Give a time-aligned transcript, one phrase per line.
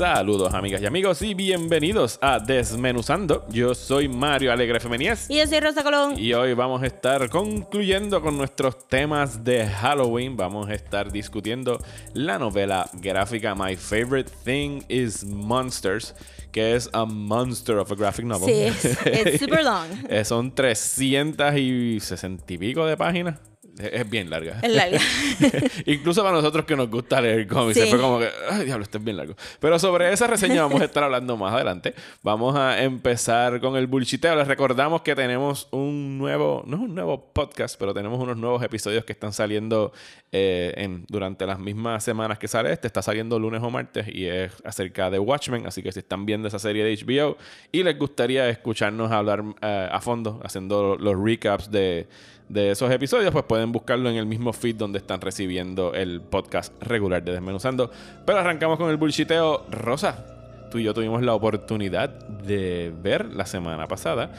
[0.00, 3.44] Saludos amigas y amigos y bienvenidos a Desmenuzando.
[3.50, 6.18] Yo soy Mario Alegre Femenías Y yo soy Rosa Colón.
[6.18, 10.38] y hoy vamos a estar concluyendo con nuestros temas de Halloween.
[10.38, 16.14] Vamos a estar discutiendo la novela gráfica My Favorite Thing is Monsters,
[16.50, 18.72] que es a monster of a graphic novel.
[18.72, 19.86] Sí, es, super long.
[20.08, 23.49] Eh, Son 360 y pico de páginas.
[23.78, 24.58] Es bien larga.
[24.62, 24.98] Es larga.
[25.86, 27.86] Incluso para nosotros que nos gusta leer cómics, Sí.
[27.88, 29.34] fue como que, ay, diablo, esto es bien largo.
[29.58, 31.94] Pero sobre esa reseña vamos a estar hablando más adelante.
[32.22, 34.34] Vamos a empezar con el bullshiteo.
[34.36, 38.62] Les recordamos que tenemos un nuevo, no es un nuevo podcast, pero tenemos unos nuevos
[38.62, 39.92] episodios que están saliendo
[40.32, 42.86] eh, en, durante las mismas semanas que sale este.
[42.86, 45.66] Está saliendo lunes o martes y es acerca de Watchmen.
[45.66, 47.36] Así que si están viendo esa serie de HBO
[47.72, 52.08] y les gustaría escucharnos hablar eh, a fondo, haciendo los recaps de
[52.50, 56.72] de esos episodios, pues pueden buscarlo en el mismo feed donde están recibiendo el podcast
[56.82, 57.92] regular de Desmenuzando.
[58.26, 59.66] Pero arrancamos con el bullshiteo.
[59.70, 60.26] Rosa,
[60.68, 64.32] tú y yo tuvimos la oportunidad de ver la semana pasada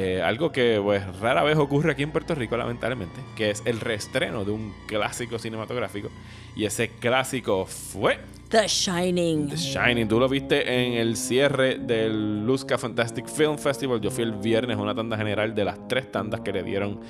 [0.00, 3.80] eh, algo que pues rara vez ocurre aquí en Puerto Rico, lamentablemente, que es el
[3.80, 6.08] reestreno de un clásico cinematográfico.
[6.54, 9.48] Y ese clásico fue The Shining.
[9.48, 10.06] The Shining.
[10.06, 14.00] Tú lo viste en el cierre del Luzca Fantastic Film Festival.
[14.00, 17.00] Yo fui el viernes a una tanda general de las tres tandas que le dieron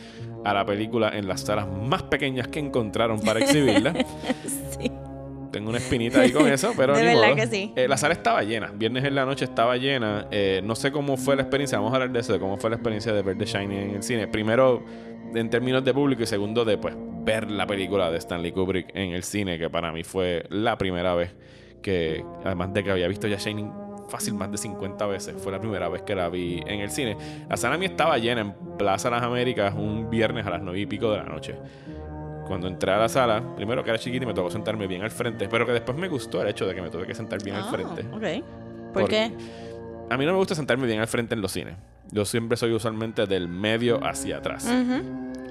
[0.46, 3.92] a la película en las salas más pequeñas que encontraron para exhibirla.
[4.78, 4.90] Sí.
[5.58, 7.34] Tengo una espinita ahí con eso, pero De ni verdad modo.
[7.34, 7.72] que sí.
[7.74, 8.70] Eh, la sala estaba llena.
[8.72, 10.28] Viernes en la noche estaba llena.
[10.30, 11.78] Eh, no sé cómo fue la experiencia.
[11.78, 13.90] Vamos a hablar de eso, de cómo fue la experiencia de ver The Shining en
[13.96, 14.28] el cine.
[14.28, 14.84] Primero,
[15.34, 19.10] en términos de público, y segundo, de pues, ver la película de Stanley Kubrick en
[19.10, 21.34] el cine, que para mí fue la primera vez
[21.82, 23.72] que, además de que había visto ya Shining
[24.08, 27.16] fácil más de 50 veces, fue la primera vez que la vi en el cine.
[27.50, 30.86] La sala mía estaba llena en Plaza Las Américas un viernes a las 9 y
[30.86, 31.56] pico de la noche
[32.48, 35.10] cuando entré a la sala, primero que era chiquita y me tocó sentarme bien al
[35.10, 37.54] frente, pero que después me gustó el hecho de que me tuve que sentar bien
[37.56, 38.02] al Ah, frente.
[38.12, 38.44] Ok.
[38.94, 39.30] ¿Por, qué?
[40.10, 41.74] A mí no me gusta sentarme bien al frente en los cines.
[42.10, 44.66] Yo siempre soy usualmente del medio hacia atrás.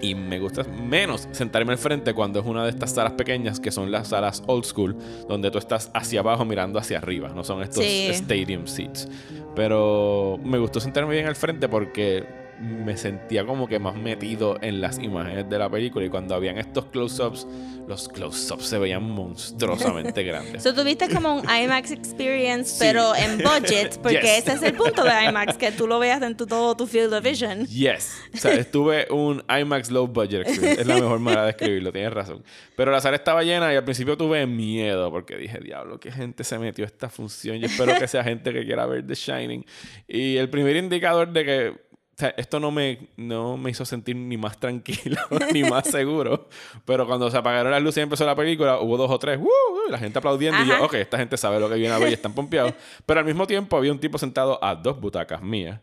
[0.02, 3.72] Y me gusta menos sentarme al frente cuando es una de estas salas pequeñas que
[3.72, 4.96] son las salas old school,
[5.28, 8.08] donde tú estás hacia abajo mirando hacia arriba, no son estos Sí.
[8.12, 9.08] stadium seats.
[9.56, 12.24] Pero me gustó sentarme bien al frente porque
[12.60, 16.58] me sentía como que más metido en las imágenes de la película y cuando habían
[16.58, 17.48] estos close-ups,
[17.88, 20.64] los close-ups se veían monstruosamente grandes.
[20.64, 22.78] So, tuviste como un IMAX experience, Sí.
[22.80, 24.38] pero en budget, porque Yes.
[24.40, 27.14] ese es el punto de IMAX, que tú lo veas en tu, todo tu field
[27.14, 27.66] of vision.
[27.68, 28.22] Yes.
[28.34, 30.82] O sea, estuve un IMAX low budget experience.
[30.82, 32.44] Es la mejor manera de escribirlo, tienes razón.
[32.76, 36.44] Pero la sala estaba llena y al principio tuve miedo porque dije, diablo, qué gente
[36.44, 37.58] se metió a esta función.
[37.58, 39.66] Yo espero que sea gente que quiera ver The Shining.
[40.08, 41.87] Y el primer indicador de que
[42.18, 45.22] o sea, esto no me, no me hizo sentir ni más tranquilo
[45.54, 46.50] ni más seguro.
[46.84, 49.44] Pero cuando se apagaron las luces y empezó la película, hubo dos o tres, ¡uh!
[49.44, 50.60] uh", la gente aplaudiendo.
[50.64, 50.86] Y yo, Ajá.
[50.86, 52.74] ok, esta gente sabe lo que viene a ver y están pompeados.
[53.06, 55.80] Pero al mismo tiempo había un tipo sentado a dos butacas mías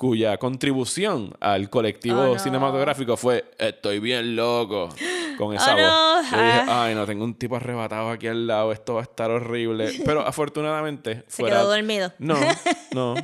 [0.00, 2.38] cuya contribución al colectivo Oh, no.
[2.38, 4.88] cinematográfico fue estoy bien loco
[5.36, 5.82] con esa Oh, no.
[6.22, 6.30] voz.
[6.30, 6.84] Yo dije, Ah.
[6.84, 9.90] ay, no, tengo un tipo arrebatado aquí al lado, esto va a estar horrible.
[10.06, 12.12] Pero afortunadamente Se fuera- quedó dormido.
[12.18, 12.34] No,
[12.94, 13.14] no.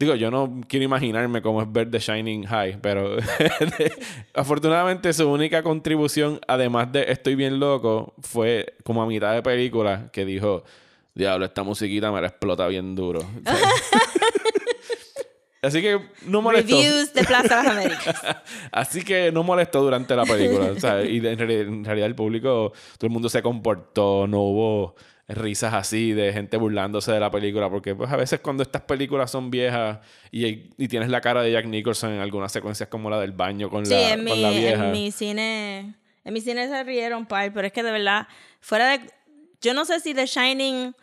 [0.00, 3.16] Digo, yo no quiero imaginarme cómo es ver The Shining High, pero
[4.34, 10.08] afortunadamente su única contribución, además de estoy bien loco, fue como a mitad de película
[10.12, 10.64] que dijo,
[11.14, 13.20] diablo, esta musiquita me la explota bien duro.
[15.64, 16.76] Así que no molestó.
[16.76, 18.22] Reviews de Plaza Las Américas.
[18.72, 20.72] Así que no molestó durante la película.
[20.72, 24.40] o sea, y en, reali- en realidad el público, todo el mundo se comportó, no
[24.42, 24.94] hubo
[25.26, 29.30] risas así de gente burlándose de la película, porque pues a veces cuando estas películas
[29.30, 30.00] son viejas
[30.30, 33.70] y, y tienes la cara de Jack Nicholson en algunas secuencias como la del baño
[33.70, 34.84] con, Sí, la, en con mi, la vieja.
[34.86, 35.94] en mi cine.
[36.24, 38.28] En mi cine se rieron par, pero es que de verdad,
[38.60, 39.00] fuera de.
[39.62, 40.94] Yo no sé si The Shining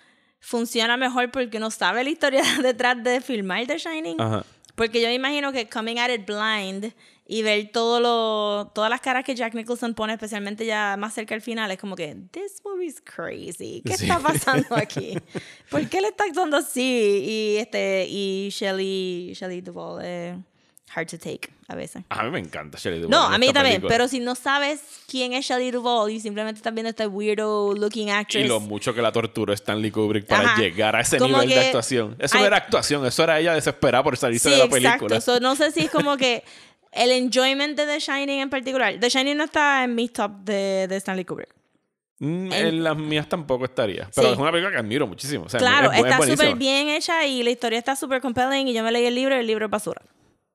[0.41, 4.19] funciona mejor porque uno sabe la historia detrás de filmar The Shining.
[4.19, 4.43] Ajá.
[4.75, 6.93] Porque yo me imagino que coming at it blind
[7.27, 11.35] y ver todo lo, todas las caras que Jack Nicholson pone, especialmente ya más cerca
[11.35, 13.81] al final, es como que, this movie's crazy.
[13.85, 14.05] ¿Qué Sí.
[14.05, 15.17] está pasando aquí?
[15.69, 16.81] ¿Por qué le está actuando así?
[16.81, 20.37] Y este, y Shelley, Shelley Duvall, eh,
[20.93, 22.03] hard to take a veces.
[22.09, 23.11] A mí me encanta Shelley Duvall.
[23.11, 23.89] No, a mí también, película.
[23.89, 28.07] pero si no sabes quién es Shelley Duvall y simplemente estás viendo esta weirdo looking
[28.09, 28.47] Y actress.
[28.47, 30.61] lo mucho que la torturó Stanley Kubrick para Ajá.
[30.61, 32.15] llegar a ese Como nivel de actuación.
[32.19, 35.15] Eso no era actuación, eso era ella desesperada por salirse Sí, de la película.
[35.15, 35.21] exacto.
[35.21, 36.43] So, no sé si es como que
[36.91, 38.99] el enjoyment de The Shining en particular.
[38.99, 41.49] The Shining no está en mi top de, de Stanley Kubrick.
[42.19, 44.07] Mm, en las mías tampoco estaría.
[44.13, 44.33] Pero Sí.
[44.33, 45.45] es una película que admiro muchísimo.
[45.45, 48.73] O sea, Claro, es está súper bien hecha y la historia está súper compelling y
[48.73, 50.01] yo me leí el libro y el libro es basura.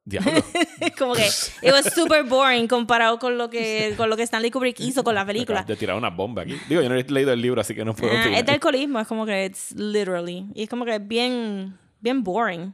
[0.07, 0.33] Diablo.
[0.99, 1.27] como que
[1.63, 5.17] it was super boring comparado con lo que con lo que Stanley Kubrick hizo con
[5.17, 5.65] la película.
[5.65, 6.57] De tirar una bomba aquí.
[6.69, 9.01] Digo, yo no he leído el libro, así que no puedo Ah, es de alcoholismo,
[9.01, 10.47] es como que it's literally.
[10.55, 12.73] Y es como que es bien, bien boring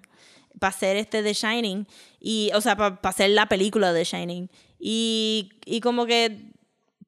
[0.59, 1.87] para hacer este The Shining.
[2.21, 4.51] Y, o sea, para hacer la película de Shining.
[4.79, 6.52] Y, y como que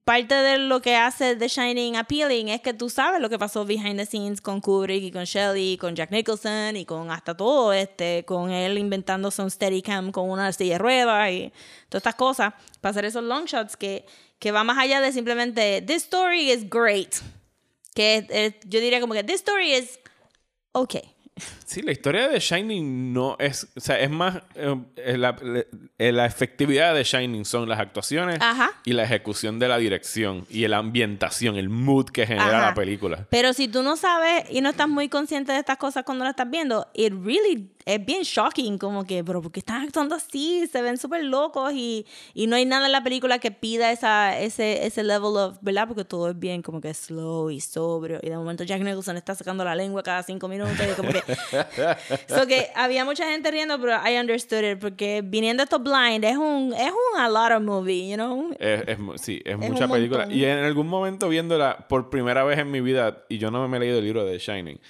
[0.04, 3.64] parte de lo que hace The Shining appealing es que tú sabes lo que pasó
[3.64, 7.72] behind the scenes con Kubrick y con Shelley, con Jack Nicholson y con hasta todo
[7.72, 11.52] este, con él inventándose un Steadicam con una silla de ruedas y
[11.88, 14.04] todas estas cosas para hacer esos long shots que,
[14.38, 17.16] que va más allá de simplemente this story is great.
[17.94, 19.98] Que yo diría como que this story is
[20.72, 21.13] okay.
[21.64, 23.66] Sí, la historia de Shining no es.
[23.76, 24.36] O sea, es más.
[24.54, 25.36] eh, la,
[25.98, 28.70] eh, la efectividad de Shining son las actuaciones Ajá.
[28.84, 32.66] y la ejecución de la dirección y la ambientación, el mood que genera Ajá.
[32.68, 33.26] la película.
[33.30, 36.30] Pero si tú no sabes y no estás muy consciente de estas cosas cuando la
[36.30, 40.66] estás viendo, it really es bien shocking, como que, pero ¿por qué están actuando así?
[40.70, 44.38] Se ven súper locos y, y no hay nada en la película que pida esa,
[44.38, 45.86] ese, ese level of, ¿verdad?
[45.86, 49.34] Porque todo es bien como que slow y sobrio y de momento Jack Nicholson está
[49.34, 51.22] sacando la lengua cada cinco minutos y como que...
[52.28, 56.36] so que había mucha gente riendo, pero I understood it porque viniendo esto blind es
[56.36, 58.50] un, es un a lot of movie, you know?
[58.58, 60.20] Es, es sí, es, Es mucha película.
[60.20, 60.38] montón.
[60.38, 63.76] Y en algún momento viéndola por primera vez en mi vida, y yo no me
[63.76, 64.80] he leído el libro de The Shining,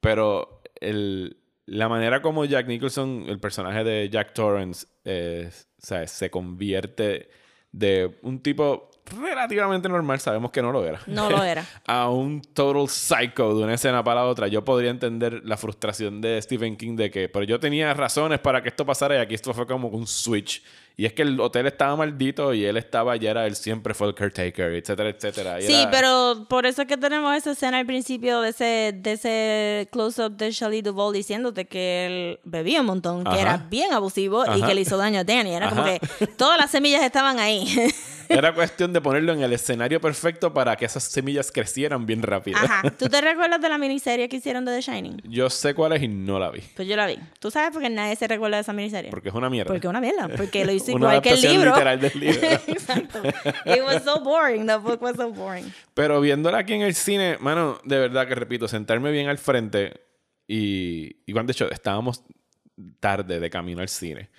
[0.00, 1.37] pero el,
[1.68, 6.10] la manera como Jack Nicholson, el personaje de Jack Torrance, eh, ¿sabes?
[6.10, 7.28] se convierte
[7.72, 11.00] de un tipo relativamente normal, sabemos que no lo era.
[11.06, 11.64] No lo era.
[11.86, 16.22] a un total psycho de una escena para la otra, yo podría entender la frustración
[16.22, 19.34] de Stephen King de que, pero yo tenía razones para que esto pasara y aquí
[19.34, 20.62] esto fue como un switch.
[21.00, 24.08] Y es que el hotel estaba maldito y él estaba, ya era, él siempre fue
[24.08, 25.60] el caretaker, etcétera, etcétera.
[25.60, 28.92] Y Sí, era- pero por eso es que tenemos esa escena al principio de ese,
[28.96, 33.92] de ese close-up de Shelley Duvall diciéndote que él bebía un montón, que era bien
[33.92, 35.54] abusivo y que le hizo daño a Danny.
[35.54, 35.98] Era como Ajá.
[36.18, 37.64] que todas las semillas estaban ahí.
[38.28, 42.58] Era cuestión de ponerlo en el escenario perfecto para que esas semillas crecieran bien rápido.
[42.58, 42.82] Ajá.
[42.98, 45.22] ¿Tú te recuerdas de la miniserie que hicieron de The Shining?
[45.24, 46.60] Yo sé cuál es y no la vi.
[46.76, 47.18] Pues yo la vi.
[47.38, 49.10] ¿Tú sabes por qué nadie se recuerda de esa miniserie?
[49.10, 49.68] Porque es una mierda.
[49.68, 50.28] Porque es una mierda.
[50.36, 51.70] Porque lo hizo igual que el libro.
[51.72, 52.40] literal del libro.
[52.66, 53.22] Exacto.
[53.64, 54.66] It was so boring.
[54.66, 55.72] The book was so boring.
[55.94, 60.00] Pero viéndola aquí en el cine, mano, de verdad que repito, sentarme bien al frente
[60.46, 62.24] y, y cuando de hecho estábamos
[63.00, 64.30] tarde de camino al cine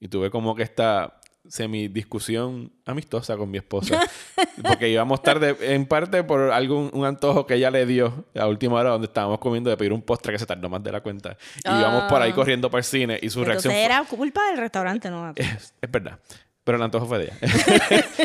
[0.00, 4.00] y tuve como que esta semi discusión amistosa con mi esposa
[4.66, 8.76] porque íbamos tarde en parte por algún un antojo que ella le dio a última
[8.76, 11.36] hora donde estábamos comiendo de pedir un postre que se tardó más de la cuenta
[11.64, 12.34] y íbamos por ahí Ah.
[12.34, 15.32] corriendo para el cine y su Entonces reacción fue- era culpa del restaurante, ¿no?
[15.36, 16.18] es, es verdad.
[16.64, 17.36] Pero el antojo fue de ella.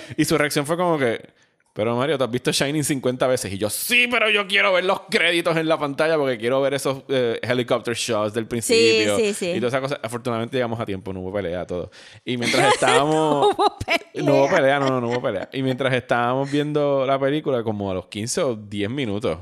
[0.17, 1.29] y su reacción fue como que,
[1.73, 3.53] pero Mario, ¿te has visto Shining 50 veces?
[3.53, 6.73] Y yo, sí, pero yo quiero ver los créditos en la pantalla porque quiero ver
[6.73, 9.15] esos eh, helicopter shots del principio.
[9.17, 9.51] sí, sí.
[9.51, 9.99] Y todas esas cosas.
[10.01, 11.91] Afortunadamente llegamos a tiempo, no hubo pelea, todo.
[12.25, 13.55] Y mientras estábamos...
[13.55, 14.23] Hubo pelea.
[14.25, 15.49] No hubo pelea, no, no, no hubo pelea.
[15.53, 19.39] Y mientras estábamos viendo la película, como a los 15 o 10 minutos,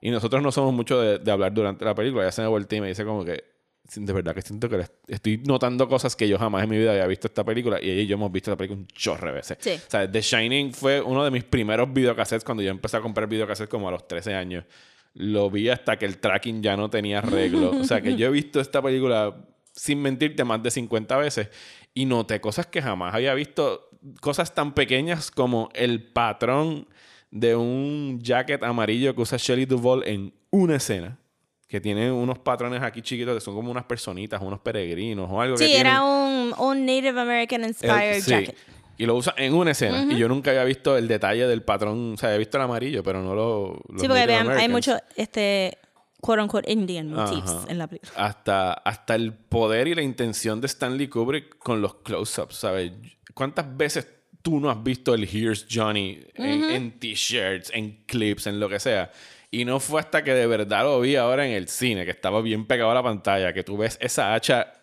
[0.00, 2.78] y nosotros no somos mucho de, de hablar durante la película, ya se me volteó
[2.78, 3.57] y me dice como que,
[3.94, 7.06] de verdad que siento que estoy notando cosas que yo jamás en mi vida había
[7.06, 9.58] visto esta película, y ella y yo hemos visto esta película un chorre de veces.
[9.60, 9.70] Sí.
[9.70, 13.28] O sea, The Shining fue uno de mis primeros videocassettes cuando yo empecé a comprar
[13.28, 14.64] videocassettes como a los 13 años.
[15.14, 17.70] Lo vi hasta que el tracking ya no tenía arreglo.
[17.70, 19.34] O sea, que yo he visto esta película,
[19.72, 21.48] sin mentirte, más de 50 veces.
[21.94, 23.90] Y noté cosas que jamás había visto.
[24.20, 26.86] Cosas tan pequeñas como el patrón
[27.30, 31.18] de un jacket amarillo que usa Shelley Duvall en una escena.
[31.68, 35.56] Que tiene unos patrones aquí chiquitos que son como unas personitas, unos peregrinos o algo
[35.56, 38.30] que Sí, era un, un Native American El- inspired sí.
[38.30, 38.56] jacket.
[38.96, 40.06] Y lo usa en una escena.
[40.12, 42.14] Y yo nunca había visto el detalle del patrón.
[42.14, 43.80] O sea, había visto el amarillo, pero no lo.
[43.98, 45.78] Sí, porque vean, hay mucho, este,
[46.20, 47.66] quote unquote, Indian motifs Ajá.
[47.68, 48.12] en la película.
[48.16, 52.90] Hasta, hasta el poder y la intención de Stanley Kubrick con los close-ups, ¿sabes?
[53.34, 54.08] ¿Cuántas veces
[54.42, 58.80] tú no has visto el Here's Johnny en, en t-shirts, en clips, en lo que
[58.80, 59.12] sea?
[59.50, 62.42] Y no fue hasta que de verdad lo vi ahora en el cine, que estaba
[62.42, 64.74] bien pegado a la pantalla, que tú ves esa hacha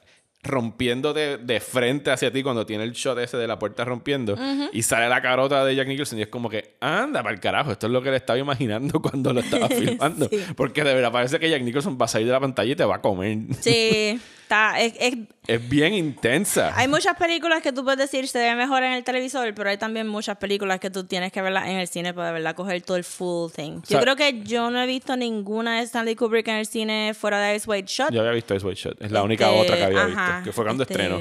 [0.45, 4.37] rompiéndote de frente hacia ti cuando tiene el shot ese de la puerta rompiendo
[4.71, 7.71] y sale la carota de Jack Nicholson y es como que anda para el carajo,
[7.71, 10.27] esto es lo que le estaba imaginando cuando lo estaba filmando.
[10.29, 10.43] Sí.
[10.55, 12.85] Porque de verdad parece que Jack Nicholson va a salir de la pantalla y te
[12.85, 13.39] va a comer.
[13.59, 16.71] Sí, está, es- es- Es bien intensa.
[16.75, 19.77] hay muchas películas que tú puedes decir se ve mejor en el televisor, pero hay
[19.77, 22.81] también muchas películas que tú tienes que verlas en el cine para de verdad coger
[22.81, 23.81] todo el full thing.
[23.83, 27.13] sea- yo creo que yo no he visto ninguna de Stanley Kubrick en el cine
[27.13, 28.11] fuera de Ice White Shot.
[28.11, 29.01] Yo había visto Ice White Shot.
[29.01, 30.43] Es la única Este, otra que había ajá, visto.
[30.45, 31.19] Que fue cuando este, estrenó.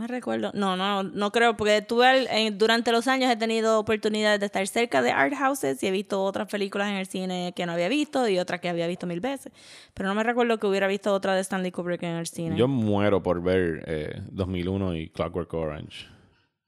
[0.00, 0.50] Me recuerdo.
[0.54, 5.02] No, no, no creo, porque tuve durante los años he tenido oportunidades de estar cerca
[5.02, 8.26] de art houses y he visto otras películas en el cine que no había visto
[8.26, 9.52] y otras que había visto mil veces.
[9.92, 12.56] Pero no me recuerdo que hubiera visto otra de Stanley Kubrick en el cine.
[12.56, 16.06] Yo muero por ver eh, 2001 y Clockwork Orange.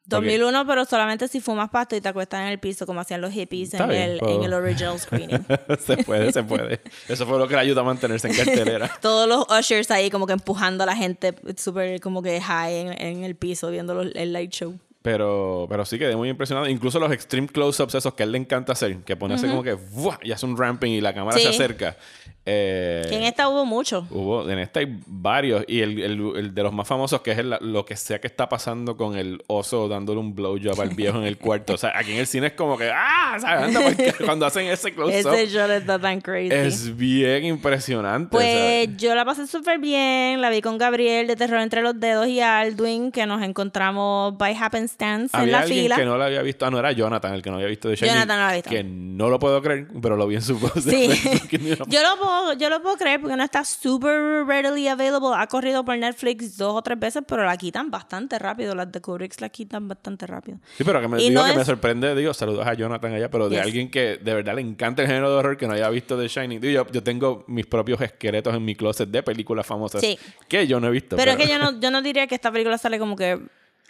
[0.09, 3.21] Porque- 2001, pero solamente si fumas pasto y te acuestas en el piso como hacían
[3.21, 5.45] los hippies en el, en el original screening.
[5.85, 6.81] se puede, se puede.
[7.09, 8.91] Eso fue lo que le ayudó a mantenerse en cartelera.
[9.01, 13.01] Todos los ushers ahí como que empujando a la gente súper como que high en,
[13.01, 14.79] en el piso viendo los- el light show.
[15.03, 16.69] Pero, pero sí quedé muy impresionado.
[16.69, 19.65] Incluso los extreme close-ups esos que a él le encanta hacer, que pone así como
[19.65, 20.19] que ¡buah!
[20.23, 21.43] y hace un ramping y la cámara Sí.
[21.43, 21.97] se acerca.
[22.45, 24.05] Eh, Que en esta hubo mucho.
[24.11, 25.65] Hubo, en esta hay varios.
[25.69, 28.27] Y el, el- el de los más famosos, que es el- lo que sea que
[28.27, 31.75] está pasando con el oso dándole un blowjob al viejo en el cuarto.
[31.75, 33.37] O sea, aquí en el cine es como que ¡ah!
[33.41, 33.67] ¿sabes?
[33.77, 35.33] Anda, porque cuando hacen ese close-up.
[35.35, 36.53] Ese shot está tan crazy.
[36.53, 38.31] Es bien impresionante.
[38.33, 42.27] Pues yo la pasé súper bien, la vi con Gabriel de Terror entre los dedos
[42.27, 45.97] y Aldwin, que nos encontramos by happenstance en la alguien fila.
[45.97, 46.67] que no lo había visto.
[46.67, 47.95] Ah, no era Jonathan el que no había visto de.
[47.97, 48.71] Jonathan no lo había visto.
[48.71, 50.73] Que no lo puedo creer, pero lo vi en su voz.
[50.83, 51.09] Sí,
[51.89, 55.31] yo lo, puedo, yo lo puedo creer porque no está super readily available.
[55.37, 58.75] Ha corrido por Netflix dos o tres veces, pero la quitan bastante rápido.
[58.75, 60.59] Las de Kubrick la quitan bastante rápido.
[60.77, 63.31] Sí, pero que me, Y digo no que me sorprende, digo, saludos a Jonathan allá,
[63.31, 63.65] pero de Yes.
[63.65, 66.29] alguien que de verdad le encanta el género de horror que no haya visto The
[66.29, 66.61] Shining.
[66.61, 70.19] Digo, yo, yo tengo mis propios esqueletos en mi closet de películas famosas Sí.
[70.49, 71.17] que yo no he visto.
[71.17, 73.41] Pero es que yo no, yo no diría que esta película sale como que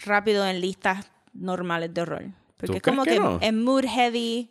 [0.04, 2.24] rápido en listas normales de horror.
[2.56, 3.38] Porque ¿Tú es como que, que no?
[3.40, 4.50] es mood heavy,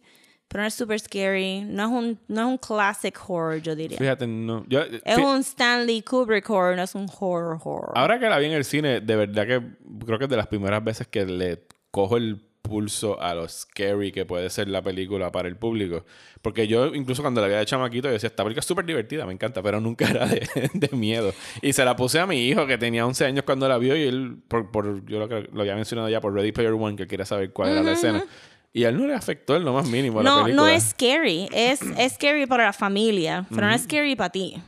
[0.51, 1.61] pero no es super scary.
[1.61, 3.97] No es un, no es un classic horror, yo diría.
[3.97, 4.65] Fíjate, no.
[4.67, 7.91] Yo, Es fí- un Stanley Kubrick horror, no es un horror horror.
[7.95, 9.61] Ahora que la vi en el cine, de verdad que
[10.05, 14.11] creo que es de las primeras veces que le cojo el pulso a lo scary
[14.11, 16.05] que puede ser la película para el público.
[16.43, 19.25] Porque yo, incluso cuando la vi de chamaquito, yo decía, esta película es súper divertida,
[19.25, 21.33] me encanta, pero nunca era de, de miedo.
[21.61, 24.03] Y se la puse a mi hijo, que tenía 11 años cuando la vio, y
[24.03, 27.25] él, por, por- yo lo, lo había mencionado ya por Ready Player One, que quería
[27.25, 28.23] saber cuál era la escena.
[28.73, 30.63] Y a él no le afectó en lo más mínimo no, película.
[30.63, 31.49] no es scary.
[31.51, 34.61] Es, es scary para la familia, pero no es scary para ti.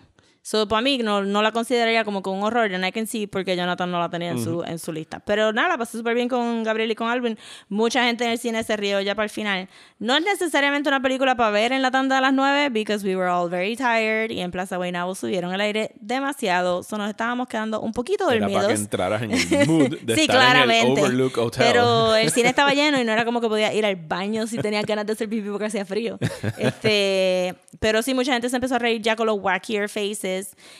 [0.46, 2.74] So, para mí, no, no la consideraría como que un horror.
[2.74, 5.22] And I can see porque Jonathan no la tenía en, su, en su lista.
[5.22, 7.38] Pero nada, la pasé súper bien con Gabriel y con Alvin.
[7.70, 9.70] Mucha gente en el cine se rió ya para el final.
[10.00, 13.16] No es necesariamente una película para ver en la tanda de las 9, because we
[13.16, 14.32] were all very tired.
[14.32, 16.84] Y en Plaza Guaynabo subieron el aire demasiado.
[16.84, 18.82] So, nos estábamos quedando un poquito Era para que dormidos.
[18.82, 20.92] entraras en el mood de sí, estar claramente.
[20.92, 21.64] en el Overlook Hotel.
[21.72, 24.58] Pero el cine estaba lleno y no era como que podía ir al baño si
[24.58, 26.20] tenía ganas de hacer pipí porque hacía frío.
[26.58, 30.33] Este, pero sí, mucha gente se empezó a reír ya con los wackier faces.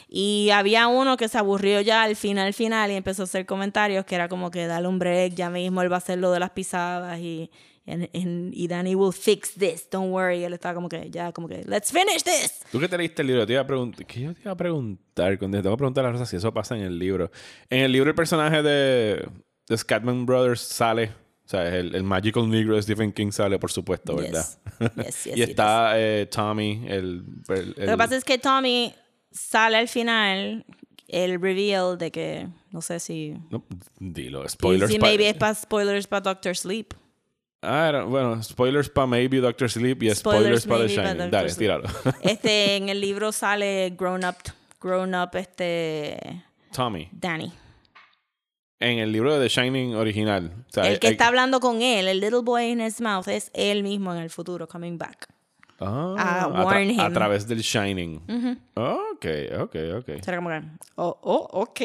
[0.08, 4.06] Y había uno que se aburrió ya al final, final, y empezó a hacer comentarios
[4.06, 6.40] que era como que dale un break, ya mismo él va a hacer lo de
[6.40, 7.50] las pisadas y.
[7.86, 10.38] and- and- y Danny will fix this, don't worry.
[10.40, 12.62] Y él estaba como que, ya, como que, let's finish this.
[12.72, 14.06] Tú que te leíste el libro, te iba a preguntar.
[14.06, 15.38] ¿Qué yo te iba a preguntar?
[15.38, 17.30] Cuando te tengo que preguntar a Rosa si eso pasa en el libro.
[17.70, 19.28] En el libro, el personaje de,
[19.68, 21.12] de Scatman Brothers sale.
[21.46, 24.46] O sea, el, el Magical Negro de Stephen King sale, por supuesto, ¿verdad?
[24.80, 24.90] Yes.
[24.96, 27.26] Yes, yes, y está eh, Tommy, el.
[27.50, 28.96] el- Lo que el- pasa es que Tommy
[29.34, 30.66] sale al final
[31.10, 33.64] el reveal de que no sé si no,
[34.00, 34.92] dilo, spoilers.
[34.92, 36.94] si pa- maybe es para spoilers para Doctor Sleep.
[37.66, 41.18] Ah, bueno, spoilers para Maybe Doctor Sleep y Spoilers spoilers, para The pa' Shining.
[41.18, 41.32] Dr.
[41.32, 41.60] Dale, Sleep.
[41.60, 41.90] tíralo.
[42.22, 44.36] Este en el libro sale grown up
[44.82, 47.08] grown up este Tommy.
[47.14, 47.54] Danny.
[48.82, 50.52] En el libro de The Shining original.
[50.68, 53.00] o sea, el hay- que hay- está hablando con él, el little boy in his
[53.00, 55.30] mouth es él mismo en el futuro coming back.
[55.80, 57.14] Ah, a a, tra- warn a him.
[57.14, 58.22] través del Shining.
[58.76, 59.26] Ok,
[59.60, 60.10] ok, ok.
[60.24, 60.62] Será como que
[60.96, 61.82] oh, oh, ok.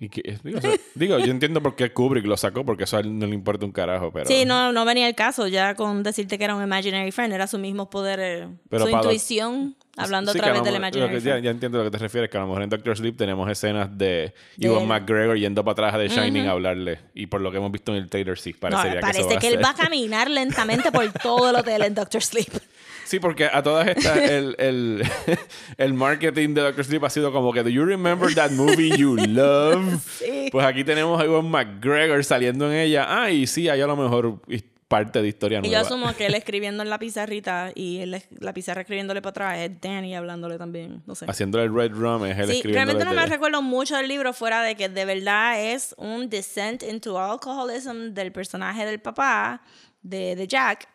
[0.00, 2.96] Y que- digo, o sea, digo, yo entiendo por qué Kubrick lo sacó, porque eso
[2.96, 4.26] a él no le importa un carajo, pero...
[4.26, 7.46] Sí, no, no venía el caso ya con decirte que era un imaginary friend, era
[7.46, 11.20] su mismo poder, eh, Pero su intuición hablando Sí, a que través del imaginary que
[11.20, 11.44] ya, friend.
[11.44, 13.48] ya entiendo a lo que te refieres, que a lo mejor en Doctor Sleep tenemos
[13.50, 14.88] escenas de De Ewan él.
[14.88, 16.98] McGregor yendo para atrás de Shining a hablarle.
[17.14, 19.28] Y por lo que hemos visto en el trailer, sí, No, parecería que parece eso
[19.30, 22.48] va que, él va a caminar lentamente por todo el hotel en Doctor Sleep.
[23.04, 25.02] Sí, porque a todas estas, el, el,
[25.78, 29.16] el marketing de Doctor Sleep ha sido como que, ¿Do you remember that movie you
[29.28, 30.02] love?
[30.18, 30.48] Sí.
[30.50, 33.06] Pues aquí tenemos a Ewan McGregor saliendo en ella.
[33.08, 34.40] Ah, y sí, ahí a lo mejor
[34.88, 35.86] parte de historia Y yo nueva.
[35.86, 39.80] asumo que él escribiendo en la pizarrita y él, la pizarra escribiéndole para atrás es
[39.80, 41.02] Danny hablándole también.
[41.06, 41.24] No sé.
[41.26, 44.60] Haciéndole el Red Rum es él Sí, realmente no me recuerdo mucho del libro fuera
[44.62, 49.62] de que de verdad es un descent into alcoholism del personaje del papá
[50.02, 50.86] de, de Jack.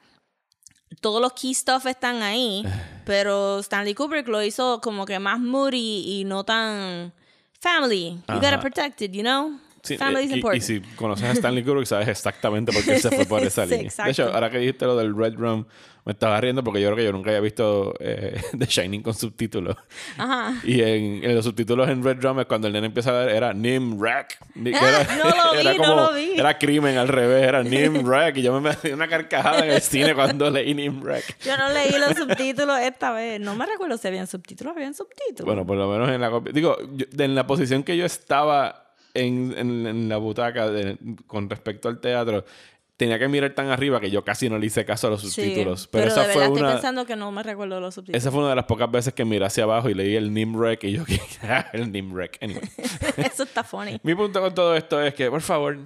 [1.01, 2.65] Todos los key stuff están ahí,
[3.05, 7.13] pero Stanley Kubrick lo hizo como que más moody y no tan
[7.59, 8.19] family.
[8.29, 9.59] You gotta protect it, you know?
[9.87, 9.97] Sí, eh,
[10.29, 10.55] y- important.
[10.63, 13.65] y, si conoces a Stanley Kubrick, sabes exactamente por qué él se fue por esa
[13.65, 13.91] Sí, línea.
[14.05, 15.65] De hecho, ahora que dijiste lo del Red Rum,
[16.05, 19.13] me estaba riendo porque yo creo que yo nunca había visto eh, The Shining con
[19.13, 19.75] subtítulos.
[20.17, 20.53] Ajá.
[20.63, 23.35] Y en, en los subtítulos en Red Rum es cuando el nene empieza a ver,
[23.35, 24.37] era Nim Rack.
[24.73, 25.25] Ah, no
[25.65, 26.31] lo vi, no lo vi.
[26.39, 28.37] Era crimen al revés, era Nim Rack.
[28.37, 31.39] Y yo me metí una carcajada en el cine cuando leí Nim Rack.
[31.43, 33.41] Yo no leí los subtítulos esta vez.
[33.41, 34.75] No me recuerdo si habían subtítulos.
[34.77, 35.45] Habían subtítulos.
[35.45, 36.53] Bueno, por lo menos en la copia.
[36.53, 38.86] Digo, yo- en la posición que yo estaba
[39.17, 40.97] en, en- en la butaca de-
[41.27, 42.45] con respecto al teatro,
[42.97, 45.29] tenía que mirar tan arriba que yo casi no le hice caso a los Sí,
[45.29, 45.87] subtítulos.
[45.87, 46.71] pero, pero, esa de fue verdad estoy una.
[46.73, 48.21] pensando que no me recuerdo los subtítulos.
[48.23, 50.83] Esa fue una de las pocas veces que miré hacia abajo y leí el Nimrek
[50.85, 51.03] y yo
[51.73, 52.39] el Nimrek.
[52.41, 52.61] Anyway.
[53.17, 53.99] Eso está funny.
[54.01, 55.77] Mi punto con todo esto es que, por favor,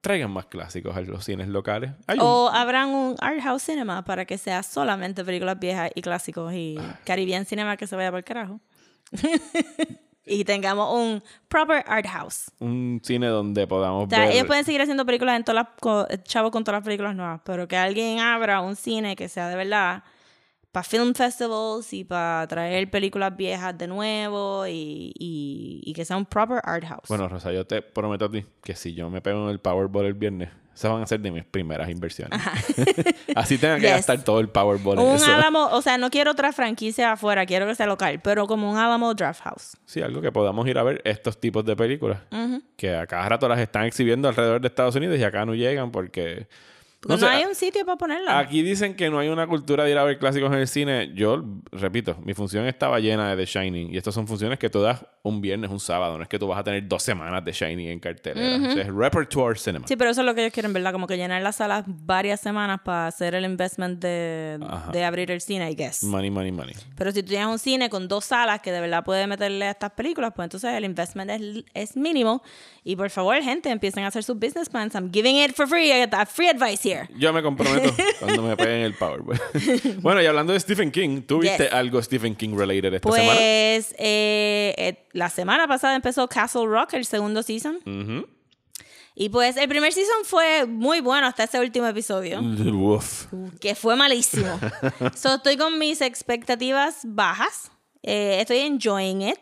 [0.00, 1.92] traigan más clásicos a los cines locales.
[2.08, 6.02] Hay un- O habrán un art house cinema para que sea solamente películas viejas y
[6.02, 8.60] clásicos y Caribbean cinema que se vaya por el carajo.
[10.26, 12.50] y tengamos un proper art house.
[12.60, 14.32] un cine donde podamos O sea, ver...
[14.32, 17.40] ellos pueden seguir haciendo películas en todas las co- chavos con todas las películas nuevas,
[17.44, 20.02] pero que alguien abra un cine que sea de verdad
[20.72, 26.16] para film festivals y para traer películas viejas de nuevo y, y, y que sea
[26.18, 27.08] un proper art house.
[27.08, 30.04] Bueno, Rosa, yo te prometo a ti que si yo me pego en el Powerball
[30.06, 32.38] el viernes, esas van a ser de mis primeras inversiones.
[33.34, 33.90] Así tenga que Yes.
[33.92, 35.32] gastar todo el Powerball en un eso.
[35.32, 38.76] Alamo, o sea, no quiero otra franquicia afuera, quiero que sea local, pero como un
[38.76, 39.76] Alamo Draft House.
[39.86, 42.18] Sí, algo que podamos ir a ver estos tipos de películas.
[42.76, 45.90] Que a cada rato las están exhibiendo alrededor de Estados Unidos y acá no llegan
[45.90, 46.46] porque...
[47.08, 48.38] No, sé, hay un sitio para ponerla.
[48.38, 51.12] Aquí dicen que no hay una cultura de ir a ver clásicos en el cine.
[51.14, 53.94] Yo, repito, mi función estaba llena de The Shining.
[53.94, 56.16] Y estas son funciones que tú das un viernes, un sábado.
[56.16, 58.56] No es que tú vas a tener dos semanas de Shining en cartelera.
[58.56, 59.86] O sea, es repertoire cinema.
[59.86, 60.92] Sí, pero eso es lo que ellos quieren, ¿verdad?
[60.92, 64.58] Como que llenar las salas varias semanas para hacer el investment de,
[64.92, 66.02] de abrir el cine, I guess.
[66.02, 66.74] Money, money, money.
[66.96, 69.70] Pero si tú tienes un cine con dos salas que de verdad puede meterle a
[69.72, 72.42] estas películas, pues entonces el investment es, es mínimo.
[72.82, 74.94] Y por favor, gente, empiecen a hacer sus business plans.
[74.94, 75.92] I'm giving it for free.
[75.92, 76.85] I got that free advice
[77.18, 79.40] Yo me comprometo cuando me peguen el Powerball.
[80.02, 81.72] bueno, y hablando de Stephen King, ¿tú viste Yes.
[81.72, 83.32] algo Stephen King related esta semana?
[83.34, 87.78] Pues eh, eh, la semana pasada empezó Castle Rock, el segundo season.
[89.18, 92.40] Y pues el primer season fue muy bueno hasta ese último episodio.
[92.40, 93.26] Uf.
[93.60, 94.58] que fue malísimo.
[95.14, 97.70] so, estoy con mis expectativas bajas.
[98.02, 99.38] Eh, estoy enjoying it.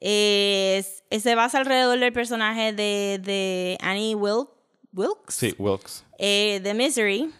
[0.00, 4.48] Eh, se basa alrededor del personaje de, de Annie Wil-
[4.92, 6.03] Wilkes, Sí, Wilkes.
[6.26, 7.30] Eh, de Misery.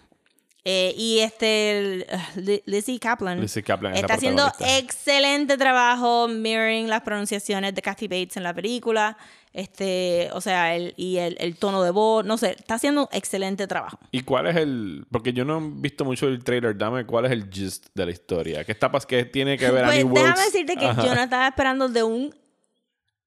[0.66, 5.58] Eh, y este el- uh, Li- Lizzie Kaplan, Lizzie Kaplan es la está haciendo excelente
[5.58, 9.18] trabajo mirroring las pronunciaciones de Kathy Bates en la película
[9.52, 13.08] este o sea el, y el, el tono de voz no sé está haciendo un
[13.12, 15.04] excelente trabajo ¿Y cuál es el...?
[15.10, 16.78] Porque yo no he visto mucho el trailer.
[16.78, 18.64] Dame cuál es el gist de la historia.
[18.64, 21.04] ¿Qué, está, qué tiene que ver Pues Annie déjame decirte que Ajá.
[21.04, 22.34] yo no estaba esperando de un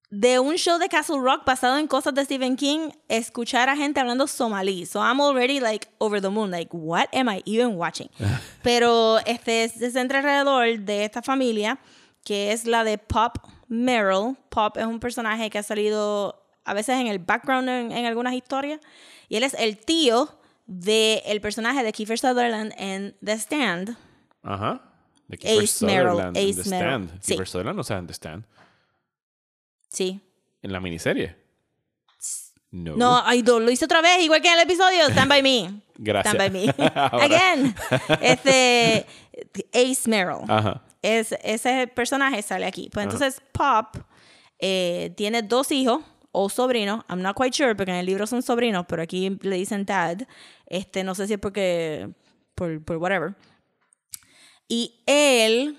[0.10, 4.00] de un show de Castle Rock basado en cosas de Stephen King escuchar a gente
[4.00, 4.86] hablando somalí.
[4.86, 8.10] So I'm already like over the moon, like what am I even watching?
[8.64, 11.80] Pero este se centra alrededor de esta familia
[12.24, 14.38] que es la de Pop Merrill.
[14.50, 18.34] Pop es un personaje que ha salido a veces en el background en, en algunas
[18.34, 18.80] historias
[19.30, 20.30] y él es el tío
[20.66, 23.98] del personaje de Kiefer Sutherland en The Stand.
[24.44, 24.82] Ajá.
[25.28, 27.10] De Ace Merrill, Ace Merrill.
[27.20, 27.34] Sí.
[27.34, 28.46] Kiefer Sutherland no sale en The Stand.
[29.90, 30.22] Sí.
[30.62, 31.48] En la miniserie.
[32.72, 32.96] No.
[32.96, 35.08] No, lo hice otra vez, igual que en el episodio.
[35.10, 35.82] Stand by me.
[35.98, 36.36] Gracias.
[36.36, 36.74] Stand by me.
[37.24, 37.76] Again.
[38.22, 39.06] Este.
[39.74, 40.44] Ace Merrill.
[40.48, 40.84] Ajá.
[41.02, 42.90] Es, ese personaje sale aquí.
[42.92, 43.98] Pues entonces, Pop
[44.60, 47.06] eh, tiene dos hijos o sobrinos.
[47.10, 50.28] I'm not quite sure, porque en el libro son sobrinos, pero aquí le dicen dad.
[50.66, 52.10] Este, no sé si es porque.
[52.54, 53.36] Por, por whatever.
[54.68, 55.78] Y él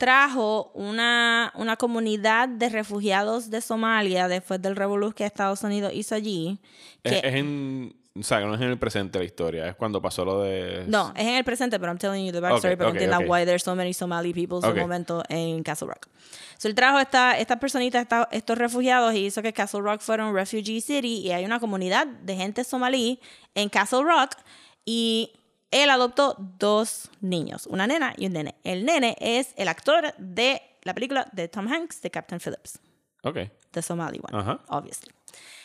[0.00, 6.14] trajo una, una comunidad de refugiados de Somalia después del revolú que Estados Unidos hizo
[6.14, 6.58] allí.
[7.04, 7.94] Es, que- es en...
[8.18, 9.68] O sea, no es en el presente la historia.
[9.68, 10.84] Es cuando pasó lo de...
[10.88, 13.22] No, es en el presente, pero I'm telling you the backstory Ok, para que entiendan
[13.24, 13.30] ok.
[13.30, 16.08] why there's so many Somali people en su momento en Castle Rock.
[16.58, 20.26] So, él trajo esta, estas personitas, esta- estos refugiados y hizo que Castle Rock fuera
[20.26, 23.20] un refugee city y hay una comunidad de gente somalí
[23.54, 24.32] en Castle Rock
[24.84, 25.32] y
[25.70, 28.54] él adoptó dos niños, una nena y un nene.
[28.64, 32.78] El nene es el actor de la película de Tom Hanks, de Captain Phillips.
[33.22, 33.38] Ok.
[33.70, 34.60] The Somali one, Ajá.
[34.68, 35.12] obviously.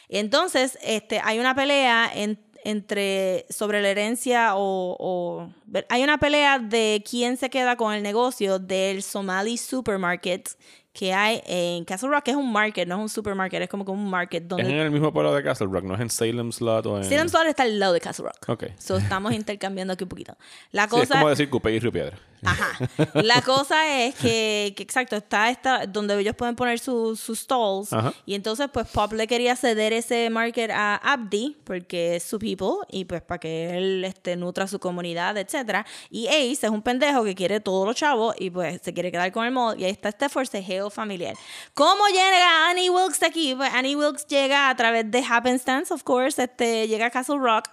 [0.08, 5.50] Y entonces, este, hay una pelea en, entre sobre la herencia o, o-
[5.89, 10.50] hay una pelea de quién se queda con el negocio del Somali Supermarket
[10.95, 13.86] que hay en Castle Rock, que es un market, no es un supermarket, es como
[13.86, 16.10] que un market Es donde en el mismo pueblo de Castle Rock, no es en
[16.10, 17.03] Salem Slot o en...
[17.03, 18.49] Salem Slot está al lado de Castle Rock.
[18.49, 18.63] Ok.
[18.79, 20.36] So, estamos intercambiando aquí un poquito.
[20.71, 22.17] La Sí, es cosa como decir Coupé y Río Piedra.
[22.43, 22.77] Ajá.
[23.15, 27.91] La cosa es que, que, exacto, está esta, donde ellos pueden poner sus sus stalls.
[27.91, 28.13] Ajá.
[28.25, 32.86] Y entonces, pues, Pop le quería ceder ese market a Abdi, porque es su people,
[32.89, 35.86] y pues para que él este, nutra su comunidad, etcétera.
[36.10, 39.31] Y Ace es un pendejo que quiere todos los chavos y pues se quiere quedar
[39.31, 39.79] con el mall.
[39.79, 41.36] Y ahí está este forcejeo familiar.
[41.74, 43.56] ¿Cómo llega Annie Wilkes aquí?
[43.56, 47.69] Pues Annie Wilkes llega a través de Happenstance, of course, este, llega a Castle Rock.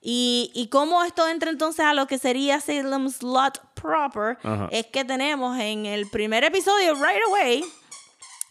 [0.00, 4.68] Y, y cómo esto entra entonces a lo que sería Salem's Lot proper, Ajá.
[4.70, 7.64] es que tenemos en el primer episodio, right away,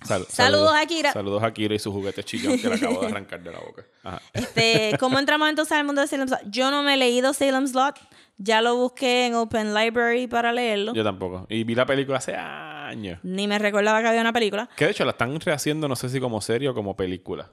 [0.06, 1.12] Sal- Saludos, Akira.
[1.12, 3.86] Saludos a Akira y su juguete chillón que le acabo de arrancar de la boca.
[4.04, 4.22] Ajá.
[4.34, 6.42] este, ¿cómo entramos entonces al mundo de Salem's Lot?
[6.50, 7.96] Yo no me he leído Salem's Lot,
[8.38, 10.94] ya lo busqué en Open Library para leerlo.
[10.94, 11.46] Yo tampoco.
[11.50, 13.20] Y vi la película hace años.
[13.24, 14.70] Ni me recordaba que había una película.
[14.76, 17.50] Que de hecho la están rehaciendo, no sé si como serie o como película.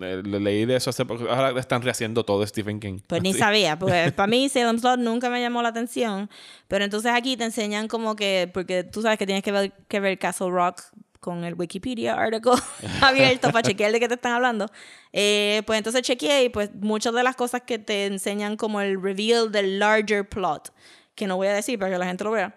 [0.00, 1.28] Eh, le- leí de eso hace poco.
[1.30, 2.98] Ahora están rehaciendo todo Stephen King.
[3.06, 6.28] Pues ni sabía, porque para mí Salem's Lot nunca me llamó la atención.
[6.68, 10.00] Pero entonces aquí te enseñan como que, porque tú sabes que tienes que ver, que
[10.00, 10.82] ver Castle Rock
[11.20, 12.52] con el Wikipedia article
[13.00, 14.66] abierto para chequear de qué te están hablando.
[15.12, 19.00] Eh, pues entonces chequeé y pues muchas de las cosas que te enseñan como el
[19.00, 20.72] reveal del larger plot,
[21.14, 22.54] que no voy a decir para que la gente lo vea,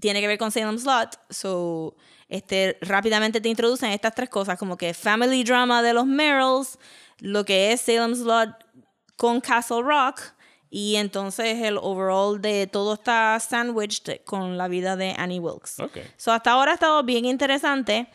[0.00, 1.16] tiene que ver con Salem's Lot.
[1.28, 1.94] So,
[2.30, 6.78] este, rápidamente te introducen estas tres cosas, como que family drama de los Merrills,
[7.18, 8.50] lo que es Salem's Lot
[9.16, 10.22] con Castle Rock,
[10.70, 15.80] y entonces el overall de todo está sandwiched con la vida de Annie Wilkes.
[15.80, 15.98] Ok.
[16.16, 18.08] So, hasta ahora ha estado bien interesante.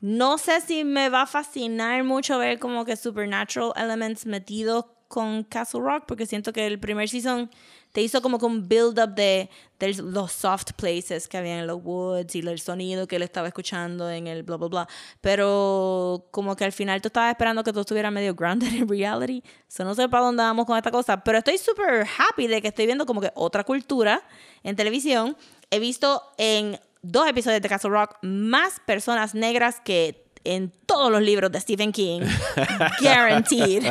[0.00, 5.42] No sé si me va a fascinar mucho ver como que supernatural elements metidos con
[5.42, 7.50] Castle Rock, porque siento que el primer season
[7.96, 11.80] te hizo como que un build-up de, de los soft places que había en los
[11.82, 14.88] woods y el sonido que él estaba escuchando en el bla, bla, bla.
[15.22, 19.42] Pero como que al final tú estabas esperando que todo estuviera medio grounded en reality.
[19.66, 22.68] So, no sé para dónde vamos con esta cosa, pero estoy súper happy de que
[22.68, 24.22] estoy viendo como que otra cultura
[24.62, 25.34] en televisión.
[25.70, 31.20] He visto en dos episodios de Castle Rock más personas negras que en todos los
[31.20, 32.22] libros de Stephen King.
[33.00, 33.84] Guaranteed.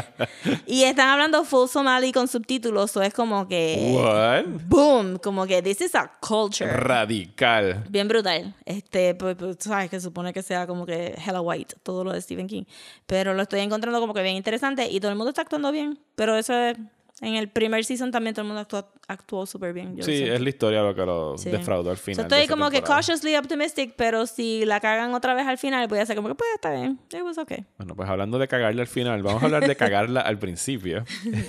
[0.65, 3.93] y están hablando full Somali con subtítulos, o es como que.
[3.93, 4.45] What?
[4.67, 6.71] Boom, como que this is a culture.
[6.71, 7.83] Radical.
[7.89, 8.55] Bien brutal.
[8.65, 12.21] Este, pues, pues, sabes que supone que sea como que hella white, todo lo de
[12.21, 12.63] Stephen King.
[13.05, 15.99] Pero lo estoy encontrando como que bien interesante y todo el mundo está actuando bien.
[16.15, 16.77] Pero eso es.
[17.21, 19.95] En el primer season también todo el mundo actuó, actuó súper bien.
[19.95, 21.49] yo Sí, es la historia lo que lo Sí.
[21.49, 22.27] defraudó al So, final.
[22.27, 23.01] de estoy como que temporada.
[23.01, 26.35] cautiously optimistic, pero si la cagan otra vez al final, voy a ser como que,
[26.35, 26.99] pues está bien.
[27.13, 27.63] It was okay.
[27.77, 31.05] Bueno, pues hablando de cagarla al final, vamos a hablar de cagarla al principio.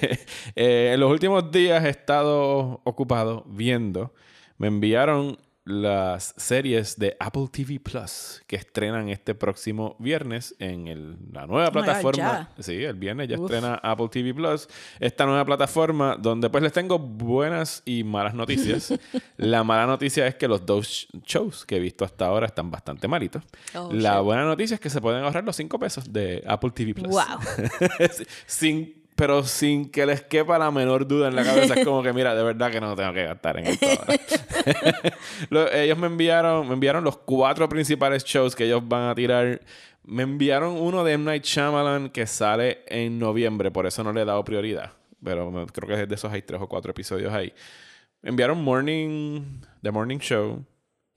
[0.55, 4.12] Eh, en los últimos días he estado ocupado viendo.
[4.59, 11.16] Me enviaron las series de Apple TV Plus que estrenan este próximo viernes en el-
[11.33, 12.50] la nueva Oh my God, plataforma.
[12.61, 14.68] sí, el viernes ya estrena Apple TV Plus.
[15.00, 18.94] Esta nueva plataforma donde pues les tengo buenas y malas noticias.
[19.38, 23.09] la mala noticia es que los dos shows que he visto hasta ahora están bastante
[23.09, 23.42] malitos.
[23.74, 24.22] Oh, la shit.
[24.24, 27.09] buena noticia es que se pueden ahorrar los 5 pesos de Apple TV Plus.
[27.09, 27.40] Wow.
[28.46, 31.74] sin, pero sin que les quepa la menor duda en la cabeza.
[31.74, 33.87] Es como que, mira, de verdad que no tengo que gastar en esto.
[35.50, 39.61] Lo- ellos me enviaron, me enviaron los cuatro principales shows que ellos van a tirar.
[40.05, 41.24] Me enviaron uno de M.
[41.24, 44.92] Night Shyamalan que sale en noviembre, por eso no le he dado prioridad.
[45.24, 47.52] Pero creo que de esos hay tres o cuatro episodios ahí.
[48.22, 50.64] Me enviaron Morning, The Morning Show.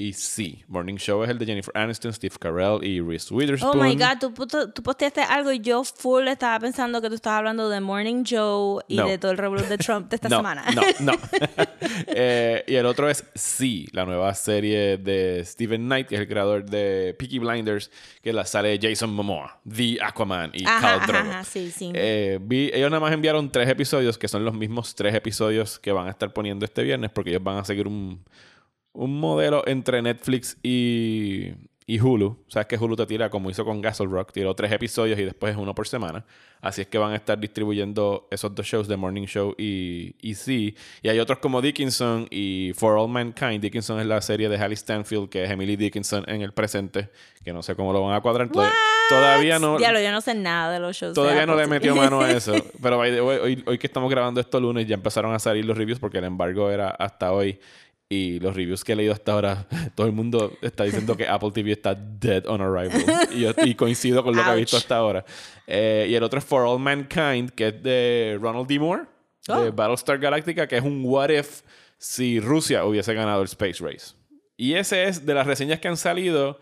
[0.02, 3.86] Y sí, Morning Show es el de Jennifer Aniston, Steve Carell y Reese Oh Witherspoon.
[3.86, 7.68] my God, tú, tú posteaste algo y yo full estaba pensando que tú estabas hablando
[7.68, 9.06] de Morning Joe y No.
[9.10, 10.64] de todo el revuelo de Trump de esta no, semana.
[10.74, 11.12] No, no.
[12.08, 16.28] Eh, y el otro es Sí, la nueva serie de Steven Knight, que es el
[16.28, 21.08] creador de Peaky Blinders, que la sale Jason Momoa, The Aquaman y Ajá, Khal ajá,
[21.08, 21.30] Drogo.
[21.32, 21.92] ajá, sí, sí.
[21.94, 25.92] Eh, vi- ellos nada más enviaron tres episodios, que son los mismos tres episodios que
[25.92, 28.24] van a estar poniendo este viernes, porque ellos van a seguir un,
[28.94, 31.54] un modelo entre Netflix y,
[31.86, 32.44] y Hulu.
[32.48, 35.54] Sabes que Hulu te tira, como hizo con Castle Rock, tiró tres episodios y después
[35.54, 36.26] es uno por semana.
[36.62, 40.36] Así es que van a estar distribuyendo esos dos shows, The Morning Show y, y
[40.36, 40.76] Sí.
[41.02, 43.62] Y hay otros como Dickinson y For All Mankind.
[43.62, 47.10] Dickinson es la serie de Hallie Stanfield, que es Emily Dickinson en el presente,
[47.46, 48.50] que no sé cómo lo van a cuadrar.
[48.50, 48.70] Tod-
[49.08, 49.78] Todavía no.
[49.78, 51.14] Diablo, yo no sé nada de los shows.
[51.16, 52.54] Todavía no le metió mano a eso.
[52.82, 55.98] Pero way, hoy, hoy que estamos grabando esto lunes ya empezaron a salir los reviews
[56.00, 57.58] porque el embargo era hasta hoy.
[58.12, 61.52] Y los reviews que he leído hasta ahora, todo el mundo está diciendo que Apple
[61.54, 63.04] TV está dead on arrival.
[63.32, 65.24] y, yo, y coincido con lo que he visto hasta ahora.
[65.68, 68.80] Eh, y el otro es For All Mankind, que es de Ronald D.
[68.80, 69.04] Moore,
[69.48, 69.72] de Oh.
[69.72, 71.62] Battlestar Galactica, que es un what if
[72.00, 74.16] si Rusia hubiese ganado el Space Race.
[74.58, 76.60] Y ese es de las reseñas que han salido.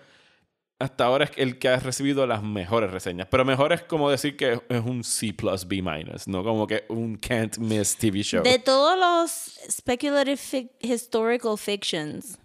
[0.80, 3.28] Hasta ahora es el que ha recibido las mejores reseñas.
[3.32, 6.84] Pero mejor es como decir que es un C plus B minus, no como que
[6.90, 8.44] un can't miss TV show.
[8.44, 12.38] De todos los speculative fic- historical fictions,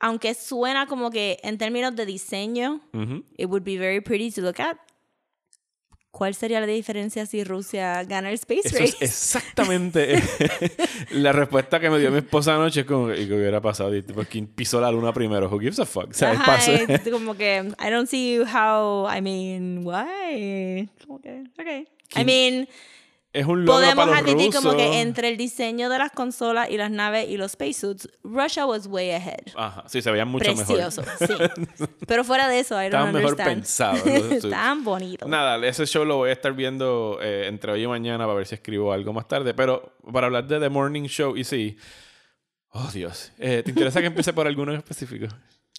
[0.00, 2.80] aunque suena como que en términos de diseño,
[3.36, 4.76] it would be very pretty to look at.
[6.12, 8.96] ¿Cuál sería la diferencia si Rusia gana el Space Eso Race?
[9.00, 10.22] es exactamente
[11.10, 12.80] la respuesta que me dio mi esposa anoche.
[12.80, 13.90] Es como, ¿y qué hubiera pasado?
[14.02, 15.48] Tipo, ¿Quién pisó la luna primero?
[15.48, 16.10] Who gives a fuck?
[16.10, 21.44] O sea, Ajá, es como que I don't see how I mean why como que
[21.58, 22.68] okay I mean
[23.32, 24.96] es un logro podemos para los admitir como que rusos.
[24.96, 29.10] entre el diseño de las consolas y las naves y los spacesuits Russia was way
[29.10, 31.52] ahead Ajá, sí, se veían mucho precioso mejor.
[31.58, 34.04] sí pero fuera de eso I don't Estaban mejor pensados.
[34.04, 34.50] los suits.
[34.50, 38.24] tan bonito Nada, ese show lo voy a estar viendo eh, entre hoy y mañana
[38.24, 39.54] para ver si escribo algo más tarde.
[39.54, 41.76] Pero para hablar de The Morning Show, y sí.
[42.70, 43.32] Oh, Dios.
[43.38, 45.26] Eh, ¿Te interesa que empiece por alguno en específico?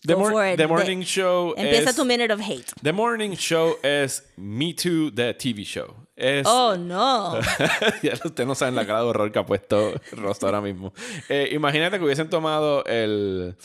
[0.05, 0.55] The, Mor-.
[0.55, 1.95] The Morning Show empieza es...
[1.95, 6.02] tu minute of hate The Morning Show es Me Too, The TV Show.
[6.15, 6.45] Es...
[6.47, 7.39] oh no
[8.03, 10.93] ya ustedes no saben la cara de horror que ha puesto Rosa ahora mismo.
[11.29, 13.55] Eh, imagínate que hubiesen tomado el,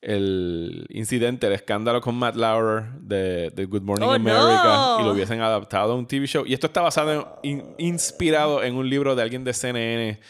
[0.00, 5.00] el incidente, el escándalo con Matt Lauer de, de Good Morning Oh, America no.
[5.00, 6.44] y lo hubiesen adaptado a un TV show.
[6.46, 10.20] Y esto está basado, en, in- inspirado en un libro de alguien de CNN.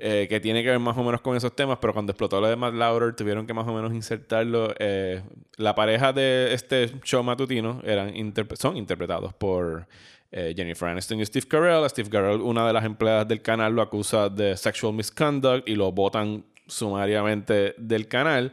[0.00, 2.46] Eh, que tiene que ver más o menos con esos temas, pero cuando explotó lo
[2.46, 4.72] de Matt Lauer tuvieron que más o menos insertarlo.
[4.78, 5.22] eh,
[5.56, 8.12] la pareja de este show matutino eran
[8.56, 9.88] son interpretados por
[10.30, 11.90] eh, Jennifer Aniston y Steve Carell.
[11.90, 15.90] Steve Carell, una de las empleadas del canal, lo acusa de sexual misconduct y lo
[15.90, 18.52] votan sumariamente del canal.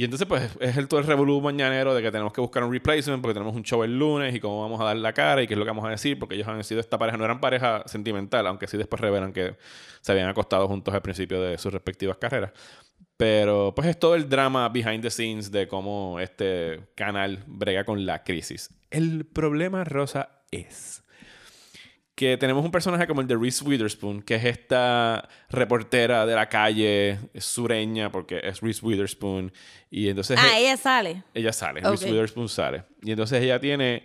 [0.00, 2.72] Y entonces, pues, es el todo el revolú mañanero de que tenemos que buscar un
[2.72, 5.46] replacement porque tenemos un show el lunes y cómo vamos a dar la cara y
[5.46, 7.38] qué es lo que vamos a decir, porque ellos han sido esta pareja, no eran
[7.38, 9.56] pareja sentimental, aunque sí después revelan que
[10.00, 12.52] se habían acostado juntos al principio de sus respectivas carreras.
[13.18, 18.06] Pero, pues, es todo el drama behind the scenes de cómo este canal brega con
[18.06, 18.70] la crisis.
[18.90, 21.04] El problema, Rosa, es
[22.20, 26.50] que tenemos un personaje como el de Reese Witherspoon, que es esta reportera de la
[26.50, 29.50] calle sureña, porque es Reese Witherspoon.
[29.90, 31.80] Y entonces ah e- ella sale ella sale.
[31.80, 32.82] Reese Witherspoon sale.
[33.00, 34.04] Y entonces ella tiene,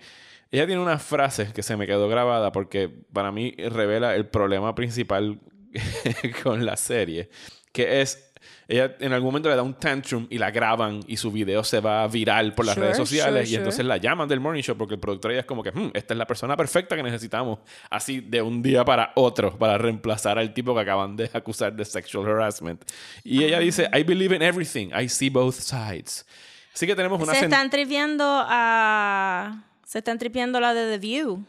[0.49, 4.73] ella tiene una frase que se me quedó grabada porque para mí revela el problema
[4.75, 5.41] principal
[6.41, 7.29] con la serie,
[7.73, 8.24] que es
[8.67, 11.79] ella en algún momento le da un tantrum y la graban y su video se
[11.79, 14.75] va viral por las Sure, redes sociales sure, y entonces la llaman del morning show
[14.77, 17.59] porque el productor ella es como que "Hmm, esta es la persona perfecta que necesitamos
[17.89, 21.85] así de un día para otro para reemplazar al tipo que acaban de acusar de
[21.85, 22.83] sexual harassment
[23.23, 24.89] y ella dice I believe in everything.
[24.99, 26.25] I see both sides
[26.73, 31.45] así que tenemos una se están tripeando a se están tripeando la de The View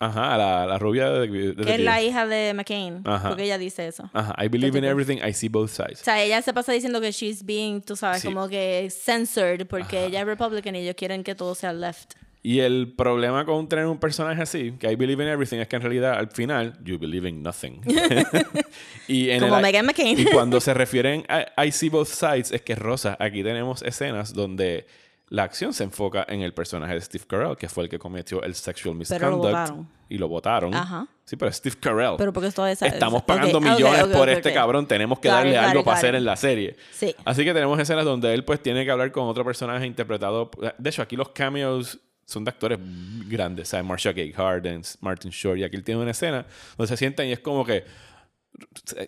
[0.00, 3.28] ajá la, la rubia de, de- que es la hija de McCain Ajá.
[3.28, 4.86] porque ella dice eso ajá I believe in tipo.
[4.92, 7.96] everything I see both sides O sea, ella se pasa diciendo que she's being, tú
[7.96, 8.28] sabes, Sí.
[8.28, 12.12] como que censored porque ella es Republican y ellos quieren que todo sea left.
[12.40, 15.74] Y el problema con tener un personaje así, que I believe in everything, es que
[15.74, 17.80] en realidad al final, you believe in nothing.
[19.08, 20.18] y en Como el- Meghan McCain.
[20.18, 24.32] Y cuando se refieren a I see both sides, es que Rosa, aquí tenemos escenas
[24.32, 24.86] donde
[25.30, 28.42] la acción se enfoca en el personaje de Steve Carell, que fue el que cometió
[28.42, 29.36] el sexual lo misconduct.
[29.36, 29.88] votaron.
[30.08, 30.74] Y lo votaron.
[30.74, 31.06] Ajá.
[31.24, 32.14] Sí, pero Steve Carell.
[32.16, 32.80] Pero porque esto es...
[32.80, 34.86] Estamos pagando millones por este cabrón.
[34.86, 36.76] Tenemos que darle algo para hacer en la serie.
[36.90, 37.14] Sí.
[37.24, 40.50] Así que tenemos escenas donde él pues tiene que hablar con otro personaje interpretado.
[40.78, 42.78] De hecho, aquí los cameos son de actores
[43.26, 43.68] grandes.
[43.68, 45.58] Sea, Marsha Gay Harden, Martin Short.
[45.58, 47.84] Y aquí él tiene una escena donde se sientan y es como que.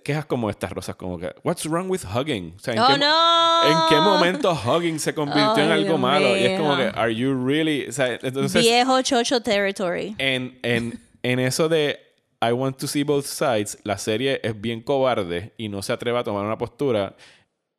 [0.05, 1.35] Quejas como estas rosas, como que.
[1.43, 2.55] What's wrong with hugging?
[2.57, 3.63] O sea, ¿en ¡Oh, qué, no!
[3.65, 6.37] ¿En qué momento hugging se convirtió en Ay, algo Dios malo?
[6.37, 6.91] Y es como que.
[6.95, 7.87] ¿Are you really?
[7.89, 10.15] O sea, entonces Viejo chocho territory.
[10.19, 11.99] en, en, en eso de
[12.43, 16.19] I want to see both sides, la serie es bien cobarde y no se atreve
[16.19, 17.17] a tomar una postura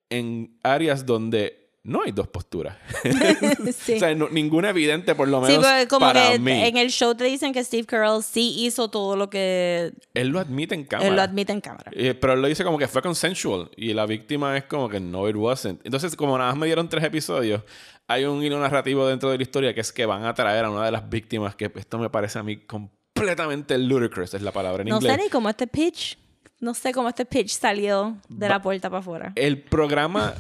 [0.10, 2.78] en áreas donde no hay dos posturas.
[3.76, 3.94] sí.
[3.96, 6.52] o sea, no- ninguna evidente, por lo Sí, menos porque como para que mí.
[6.52, 10.40] en el show te dicen que Steve Carell sí hizo todo lo que Él lo
[10.40, 11.10] admite en cámara.
[11.10, 11.92] él lo admite en cámara.
[11.96, 15.00] Eh, pero él lo dice como que fue consensual y la víctima es como que
[15.00, 15.82] no, it wasn't.
[15.84, 17.62] Entonces, como nada más me dieron tres episodios,
[18.08, 20.70] hay un hilo narrativo dentro de la historia que es que van a traer a
[20.70, 24.84] una de las víctimas, que esto me parece a mí completamente ludicrous, es la palabra
[24.84, 25.16] en No inglés.
[25.16, 26.18] sé ni cómo este pitch,
[26.60, 29.34] no sé cómo este pitch salió de la puerta para afuera.
[29.36, 30.34] el programa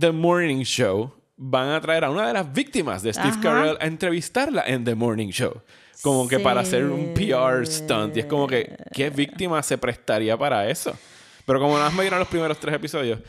[0.00, 3.40] The Morning Show van a traer a una de las víctimas de Steve Ajá.
[3.40, 5.62] Carell a entrevistarla en The Morning Show.
[6.02, 8.16] Como que para hacer un PR stunt.
[8.16, 10.96] Y es como que, ¿qué víctima se prestaría para eso?
[11.44, 13.20] Pero como nada más me dieron los primeros tres episodios,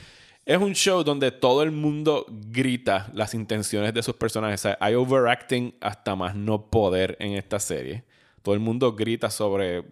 [0.46, 4.62] es un show donde todo el mundo grita las intenciones de sus personajes.
[4.62, 8.06] O sea, hay overacting hasta más no poder en esta serie.
[8.42, 9.84] Todo el mundo grita sobre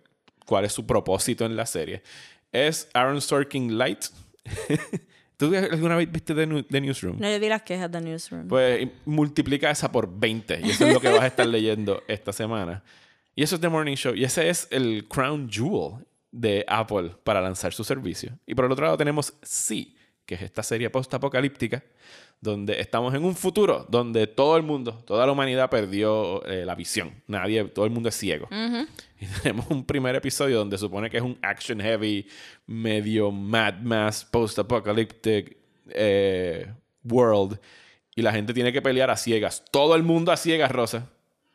[0.46, 2.04] cuál es su propósito en la serie.
[2.54, 4.06] Es Aaron Sorkin Light.
[5.40, 7.18] ¿Tú alguna vez viste The, New- The Newsroom?
[7.18, 8.50] No, yo vi las quejas de Newsroom.
[8.50, 10.60] Pues multiplica esa por 20.
[10.62, 12.84] Y eso es lo que vas a estar leyendo esta semana.
[13.36, 14.14] Y eso es The Morning Show.
[14.16, 18.38] Y ese es el crown jewel de Apple para lanzar su servicio.
[18.46, 21.84] Y por el otro lado tenemos Sí, que es esta serie post-apocalíptica,
[22.42, 26.76] donde estamos en un futuro donde todo el mundo, toda la humanidad perdió eh, la
[26.76, 27.22] visión.
[27.28, 28.48] Nadie, todo el mundo es ciego.
[29.20, 32.28] Y tenemos un primer episodio donde supone que es un action heavy,
[32.66, 35.58] medio Mad Max, post-apocalyptic
[35.90, 36.72] eh,
[37.04, 37.60] world.
[38.16, 39.64] Y la gente tiene que pelear a ciegas.
[39.72, 41.10] Todo el mundo a ciegas, Rosa.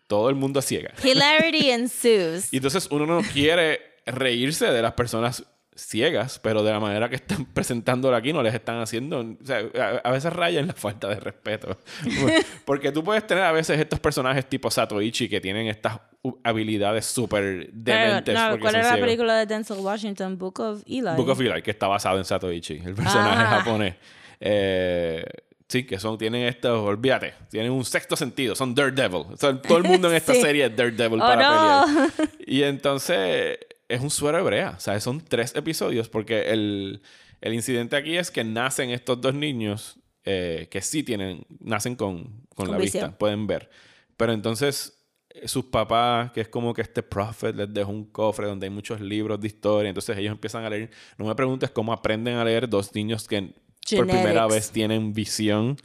[0.06, 1.02] Todo el mundo a ciegas.
[1.02, 2.52] Hilarity ensues.
[2.52, 5.44] Y entonces uno no quiere reírse de las personas
[5.76, 9.62] ciegas, pero de la manera que están presentándolo aquí no les están haciendo, o sea,
[9.78, 11.76] a, a veces raya en la falta de respeto.
[12.64, 15.98] Porque tú puedes tener a veces estos personajes tipo Satoichi que tienen estas
[16.42, 20.38] habilidades súper Pero, dementes no, porque ¿Cuál era la película de Denzel Washington?
[20.38, 21.16] Book of Eli.
[21.16, 23.58] Book of Eli, que está basado en Satoichi, el personaje Ajá.
[23.58, 23.94] japonés.
[24.40, 25.22] Eh,
[25.68, 29.26] sí, que son, tienen estos, olvídate, tienen un sexto sentido, son Daredevil.
[29.32, 30.40] O sea, todo el mundo en esta Sí.
[30.40, 31.84] serie es Daredevil Oh, para no.
[31.86, 32.30] pelear.
[32.46, 34.74] Y entonces es un suero hebrea.
[34.76, 37.02] O sea, son tres episodios porque el,
[37.40, 42.46] el incidente aquí es que nacen estos dos niños eh, que sí tienen, nacen con,
[42.54, 43.04] con, Con la visión.
[43.04, 43.70] vista, pueden ver.
[44.16, 48.46] Pero entonces eh, sus papás, que es como que este prophet les dejó un cofre
[48.46, 50.90] donde hay muchos libros de historia, entonces ellos empiezan a leer.
[51.18, 53.52] No me preguntes cómo aprenden a leer dos niños que
[53.94, 55.76] por primera vez tienen visión.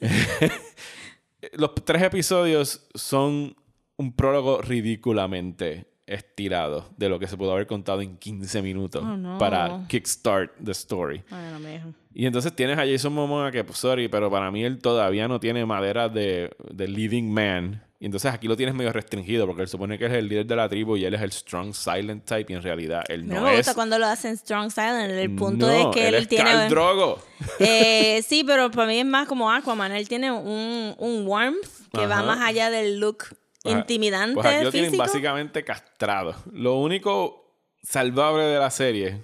[1.52, 3.54] Los tres episodios son
[3.96, 9.16] un prólogo ridículamente estirado de lo que se pudo haber contado en 15 minutos Oh,
[9.16, 9.38] no.
[9.38, 11.22] para kickstart the story.
[11.30, 11.94] Bueno, mijo.
[12.14, 15.38] Y entonces tienes a Jason Momoa que, pues, sorry, pero para mí él todavía no
[15.40, 17.82] tiene madera de, de leading man.
[17.98, 20.46] Y entonces aquí lo tienes medio restringido porque él supone que él es el líder
[20.46, 23.36] de la tribu y él es el strong silent type y en realidad él No,
[23.36, 23.56] no, me es.
[23.58, 25.10] gusta cuando lo hacen Strong Silent.
[25.12, 26.44] El punto No, es que él, es tiene.
[26.44, 27.18] Khal Drogo.
[27.58, 29.92] Eh, sí, pero para mí es más como Aquaman.
[29.92, 31.56] Él tiene un, un warmth
[31.92, 32.26] que va Ajá.
[32.26, 33.24] más allá del look
[33.68, 33.78] Ajá.
[33.80, 36.34] intimidante Pues aquí lo tienen básicamente castrado.
[36.52, 37.46] Lo único
[37.82, 39.20] salvable de la serie,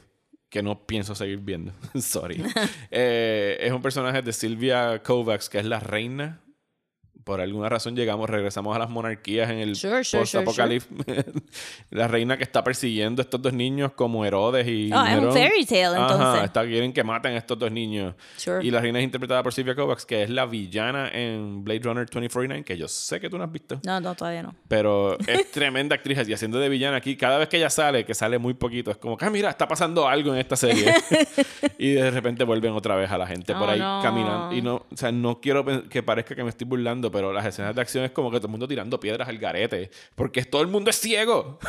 [0.48, 2.42] que no pienso seguir viendo, sorry,
[2.90, 6.40] eh, es un personaje de Sylvia Kovacs, que es la reina.
[7.24, 10.88] Por alguna razón llegamos, regresamos a las monarquías en el Sure, sure, sure, post-apocalipsis.
[11.90, 15.32] la reina que está persiguiendo a estos dos niños como Herodes y Oh, es un
[15.32, 16.44] fairy tale, Ajá, entonces.
[16.44, 18.14] está, quieren que maten a estos dos niños.
[18.36, 18.64] Sure.
[18.64, 22.04] Y la reina es interpretada por Sylvia Kovacs, que es la villana en Blade Runner
[22.06, 23.80] 2049, que yo sé que tú no has visto.
[23.84, 24.54] No, no, todavía no.
[24.68, 27.16] Pero es tremenda actriz y haciendo de villana aquí.
[27.16, 29.68] Cada vez que ella sale, que sale muy poquito, es como que, ah, mira, está
[29.68, 30.92] pasando algo en esta serie.
[31.78, 34.00] y de repente vuelven otra vez a la gente por Oh, ahí no.
[34.02, 34.54] caminando.
[34.56, 37.74] Y no, o sea, no quiero que parezca que me estoy burlando, pero las escenas
[37.74, 39.90] de acción es como que todo el mundo tirando piedras al garete.
[40.14, 41.58] Porque todo el mundo es ciego.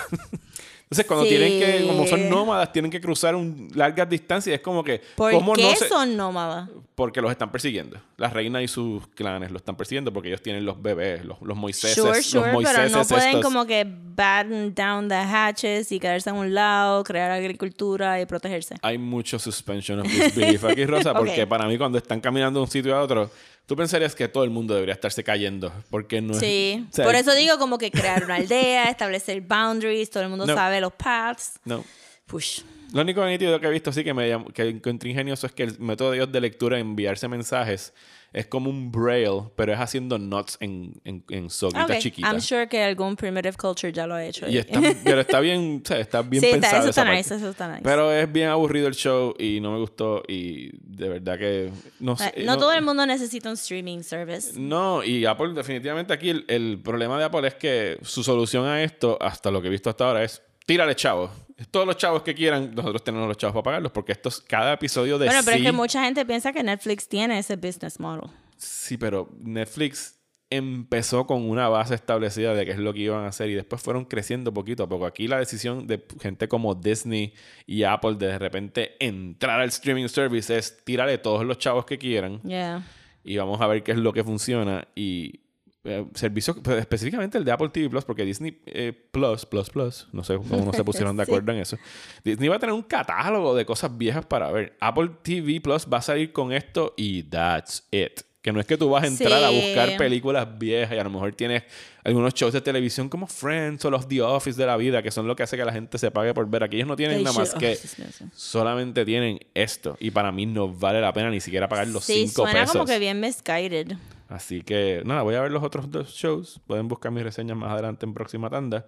[0.83, 1.29] Entonces, cuando Sí.
[1.31, 4.55] tienen que, como son nómadas, tienen que cruzar un, largas distancias.
[4.55, 6.69] Es como que, ¿Por ¿cómo qué no se- son nómadas?
[6.93, 7.99] Porque los están persiguiendo.
[8.17, 11.57] La reina y sus clanes los están persiguiendo porque ellos tienen los bebés, los, los
[11.57, 11.95] Moiseses.
[11.95, 13.41] Sure, los sure, pero Moiseses no pueden estos.
[13.43, 18.75] como que batten down the hatches y quedarse en un lado, crear agricultura y protegerse.
[18.83, 21.49] hay mucho suspension of disbelief aquí, Rosa, porque Ok.
[21.49, 23.31] para mí cuando están caminando de un sitio a otro,
[23.65, 26.39] tú pensarías que todo el mundo debería estarse cayendo, porque no es...
[26.39, 30.45] Sí, sea, por eso digo como que crear una aldea, establecer boundaries, todo el mundo
[30.45, 30.53] No.
[30.55, 31.59] sabe los paths.
[31.65, 31.83] No.
[32.25, 32.61] Push.
[32.93, 35.79] Lo único nítido que he visto sí que me que encontré ingenioso es que el
[35.79, 37.91] método de ellos de lectura, enviarse mensajes,
[38.33, 42.27] es como un braille, pero es haciendo notes en, en, en soguita Ok, chiquita.
[42.27, 44.47] I'm sure que algún primitive culture ya lo ha hecho.
[44.49, 47.49] Y está, pero está bien, o sea, está bien sí, está- eso está nice, eso
[47.49, 47.81] está nice.
[47.83, 51.69] Pero es bien aburrido el show y no me gustó y de verdad que
[51.99, 52.33] no sé.
[52.35, 54.53] Eh, no, todo el mundo necesita un streaming service.
[54.59, 58.81] No, y Apple definitivamente aquí el, el problema de Apple es que su solución a
[58.83, 61.29] esto, hasta lo que he visto hasta ahora, es tírale chavos.
[61.71, 64.73] Todos los chavos que quieran, nosotros tenemos los chavos para pagarlos, porque esto es cada
[64.73, 65.63] episodio de Bueno, pero sí.
[65.63, 68.29] es que mucha gente piensa que Netflix tiene ese business model.
[68.57, 73.27] Sí, pero Netflix empezó con una base establecida de qué es lo que iban a
[73.29, 75.05] hacer y después fueron creciendo poquito a poco.
[75.07, 77.33] Aquí la decisión de gente como Disney
[77.65, 81.97] y Apple de de repente entrar al streaming service es tírale todos los chavos que
[81.97, 82.83] quieran Yeah.
[83.23, 85.39] y vamos a ver qué es lo que funciona y
[85.85, 90.07] eh, servicios pues, específicamente el de Apple TV Plus porque Disney eh, Plus Plus Plus
[90.11, 91.31] no sé cómo no se pusieron de Sí.
[91.31, 91.77] acuerdo en eso
[92.23, 95.97] Disney va a tener un catálogo de cosas viejas para ver Apple TV Plus va
[95.97, 99.41] a salir con esto y that's it Que no es que tú vas a entrar
[99.43, 101.63] a buscar películas viejas y a lo mejor tienes
[102.03, 105.25] algunos shows de televisión como Friends o los The Office de la vida, que son
[105.25, 106.61] lo que hace que la gente se pague por ver.
[106.65, 109.95] Aquí ellos no tienen They nada más que oh, solamente tienen esto.
[110.01, 112.73] Y para mí no vale la pena ni siquiera pagar los Sí, 5 suena pesos.
[112.73, 113.93] como que bien misguided.
[114.33, 116.59] Así que nada, voy a ver los otros dos shows.
[116.65, 118.83] Pueden buscar mis reseñas más adelante en próxima tanda.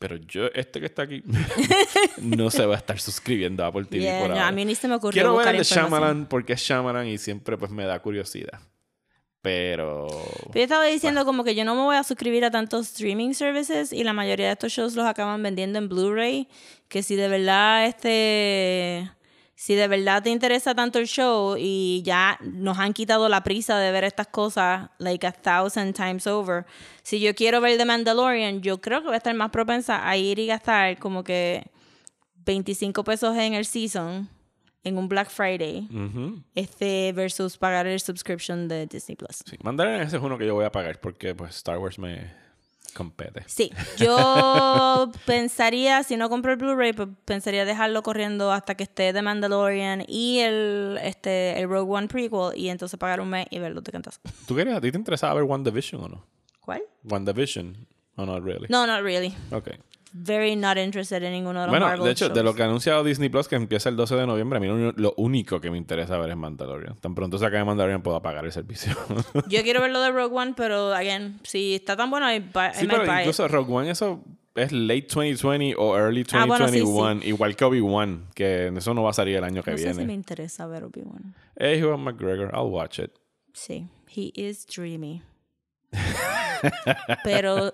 [0.00, 1.22] Pero yo, este que está aquí,
[2.20, 4.48] no se va a estar suscribiendo a Apple TV Yeah, por no, ahora.
[4.48, 5.62] a mí ni se me ocurrió Quiero ver el de.
[5.62, 8.58] Shyamalan porque es Shyamalan y siempre pues me da curiosidad.
[9.42, 10.08] Pero...
[10.08, 13.32] Pero yo estaba diciendo como que yo no me voy a suscribir a tantos streaming
[13.34, 16.48] services y la mayoría de estos shows los acaban vendiendo en Blu-ray.
[16.88, 19.08] Que si de verdad este...
[19.56, 23.78] Si de verdad te interesa tanto el show y ya nos han quitado la prisa
[23.78, 26.66] de ver estas cosas like a thousand times over.
[27.02, 30.16] Si yo quiero ver The Mandalorian, yo creo que voy a estar más propensa a
[30.16, 31.70] ir y gastar como que
[32.44, 34.28] 25 pesos en el season
[34.82, 35.88] en un Black Friday
[36.54, 39.42] este versus pagar el subscription de Disney Plus.
[39.46, 42.43] Sí, Mandalorian ese es uno que yo voy a pagar porque pues Star Wars me
[42.94, 43.42] compete.
[43.46, 49.12] Sí, yo pensaría, si no compro el Blu-ray, pues pensaría dejarlo corriendo hasta que esté
[49.12, 53.58] The Mandalorian y el, este, el Rogue One prequel y entonces pagar un mes y
[53.58, 54.20] verlo de cantazo.
[54.46, 56.26] ¿Tú querías, a ti te interesaba ver WandaVision o no?
[56.60, 56.82] ¿Cuál?
[57.04, 57.86] WandaVision
[58.16, 58.66] o no, really?
[58.68, 59.34] No, not really.
[59.50, 59.70] Ok.
[60.16, 62.44] Very not interested en ninguno de los Bueno, Marvel de hecho, de shows.
[62.44, 65.12] lo que ha anunciado Disney Plus, que empieza el 12 de noviembre, a mí lo,
[65.16, 66.94] único que me interesa ver es Mandalorian.
[67.00, 68.92] Tan pronto se acabe Mandalorian, puedo apagar el servicio.
[69.48, 72.66] Yo quiero ver lo de Rogue One, pero, again, si está tan bueno, I, buy,
[72.66, 73.20] I sí, might pero buy it.
[73.22, 74.22] incluso Rogue One, eso
[74.54, 79.02] es late 2020 o early Ah, bueno, sí, 2021, igual que Obi-Wan, que eso no
[79.02, 80.00] va a salir el año que No sé viene.
[80.00, 81.34] si me interesa ver Obi-Wan.
[81.56, 83.10] Hey, Ewan McGregor, I'll watch it.
[83.52, 85.22] Sí, he is dreamy.
[87.24, 87.72] Pero,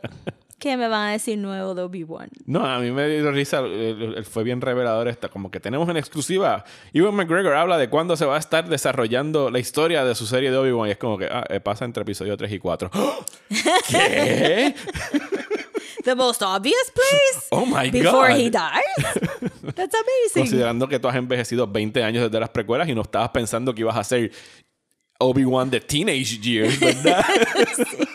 [0.61, 2.29] ¿qué me van a decir nuevo de Obi-Wan?
[2.47, 3.63] No, a mí me dio risa,
[4.31, 6.65] fue bien revelador esta, como que tenemos en exclusiva.
[6.93, 10.53] Ewan McGregor habla de cuándo se va a estar desarrollando la historia de su serie
[10.53, 12.91] de Obi-Wan y es como que ah, eh, pasa entre episodio 3 y 4.
[13.89, 14.75] ¿Qué?
[16.05, 18.39] The most obvious place Oh my before God.
[18.39, 19.75] he dies.
[19.75, 20.43] That's amazing.
[20.43, 23.83] Considerando que tú has envejecido 20 años desde las precuelas y no estabas pensando que
[23.83, 24.31] ibas a ser
[25.19, 27.25] Obi-Wan de Teenage Years, ¿verdad?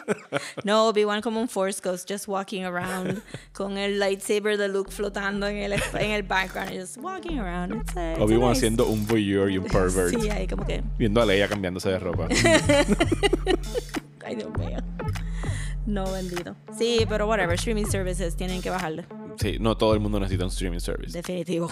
[0.64, 3.22] No, Obi-Wan como un Force Ghost, just walking around
[3.54, 7.74] con el lightsaber de Luke flotando en el, en el background, just walking around.
[8.20, 10.20] Obi-Wan nice- siendo un voyeur y un pervert.
[10.20, 12.28] Sí, ahí como que, Viendo a Leia cambiándose de ropa.
[14.26, 14.78] ay Dios mío.
[15.86, 16.56] No, bendito.
[16.78, 19.06] Sí, pero whatever, streaming services tienen que bajarle.
[19.40, 21.12] Sí, no todo el mundo necesita un streaming service.
[21.12, 21.72] Definitivo.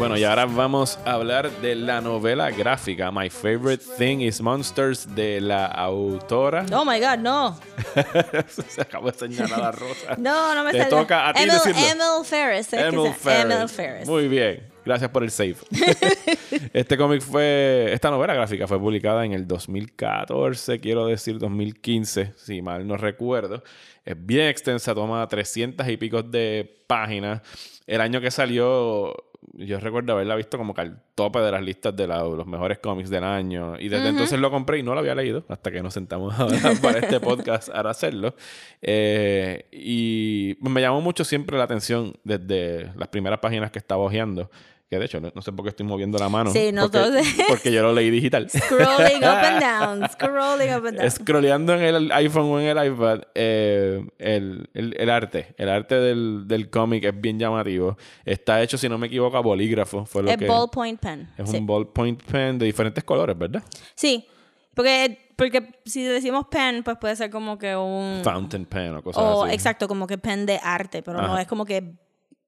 [0.00, 5.14] Bueno, y ahora vamos a hablar de la novela gráfica My Favorite Thing is Monsters
[5.14, 6.64] de la autora.
[6.72, 7.60] Oh my God, no.
[8.48, 10.16] Se acabó de señalar a Rosa.
[10.18, 11.80] No, no me Te toca a ti Emil, decirlo.
[11.80, 12.72] Emil Ferris.
[12.72, 13.54] Emil Ferris.
[13.54, 14.08] Emil Ferris.
[14.08, 14.72] Muy bien.
[14.86, 15.56] Gracias por el save.
[16.72, 17.90] este cómic fue.
[17.92, 23.62] Esta novela gráfica fue publicada en el 2014, quiero decir 2015, si mal no recuerdo.
[24.06, 27.42] Es bien extensa, toma 300 y pico de páginas.
[27.86, 29.14] El año que salió,
[29.54, 32.78] yo recuerdo haberla visto como que al tope de las listas de la- los mejores
[32.78, 33.78] cómics del año.
[33.78, 36.58] Y desde entonces lo compré y no lo había leído hasta que nos sentamos ahora
[36.82, 38.34] para este podcast a hacerlo.
[38.82, 44.50] Eh, y me llamó mucho siempre la atención desde las primeras páginas que estaba hojeando.
[44.90, 46.50] Que de hecho, no, no sé por qué estoy moviendo la mano.
[46.50, 48.50] Sí, no, porque, porque yo lo leí digital.
[48.50, 50.10] Scrolling up and down.
[50.10, 51.10] Scrolling up and down.
[51.12, 55.94] Scrolleando en el iPhone o en el iPad, eh, el, el- el arte, el arte
[55.94, 57.96] del, del cómic es bien llamativo.
[58.24, 60.04] Está hecho, si no me equivoco, a bolígrafo.
[60.06, 61.30] Fue lo Es que, ballpoint pen.
[61.38, 61.58] es sí.
[61.58, 63.62] un ballpoint pen de diferentes colores, ¿verdad?
[63.94, 64.26] Sí,
[64.74, 68.22] porque, porque si decimos pen, pues puede ser como que un...
[68.24, 69.54] Fountain pen o cosas o así.
[69.54, 71.94] exacto, como que pen de arte, pero no es como que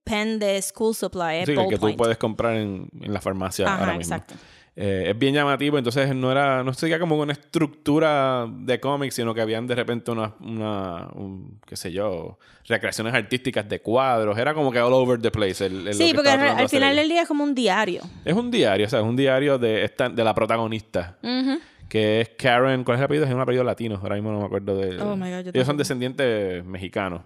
[0.04, 3.66] pen de school supply, es Sí, el que tú puedes comprar en, en la farmacia
[3.66, 4.14] Ajá, ahora mismo.
[4.14, 4.34] exacto.
[4.74, 9.34] Eh, es bien llamativo, entonces no era, no seguía como una estructura de cómics, sino
[9.34, 14.38] que habían de repente una, una un, qué sé yo, recreaciones artísticas de cuadros.
[14.38, 15.66] Era como que all over the place.
[15.66, 18.00] el- Sí, que porque al, final del día es como un diario.
[18.24, 21.18] Es un diario, o sea, es un diario de, esta, de la protagonista.
[21.90, 23.26] Que es Karen, ¿cuál es el apellido?
[23.26, 24.98] Es un apellido latino, ahora mismo no me acuerdo de...
[25.02, 27.20] Oh my God, yo Ellos son descendientes mexicanos,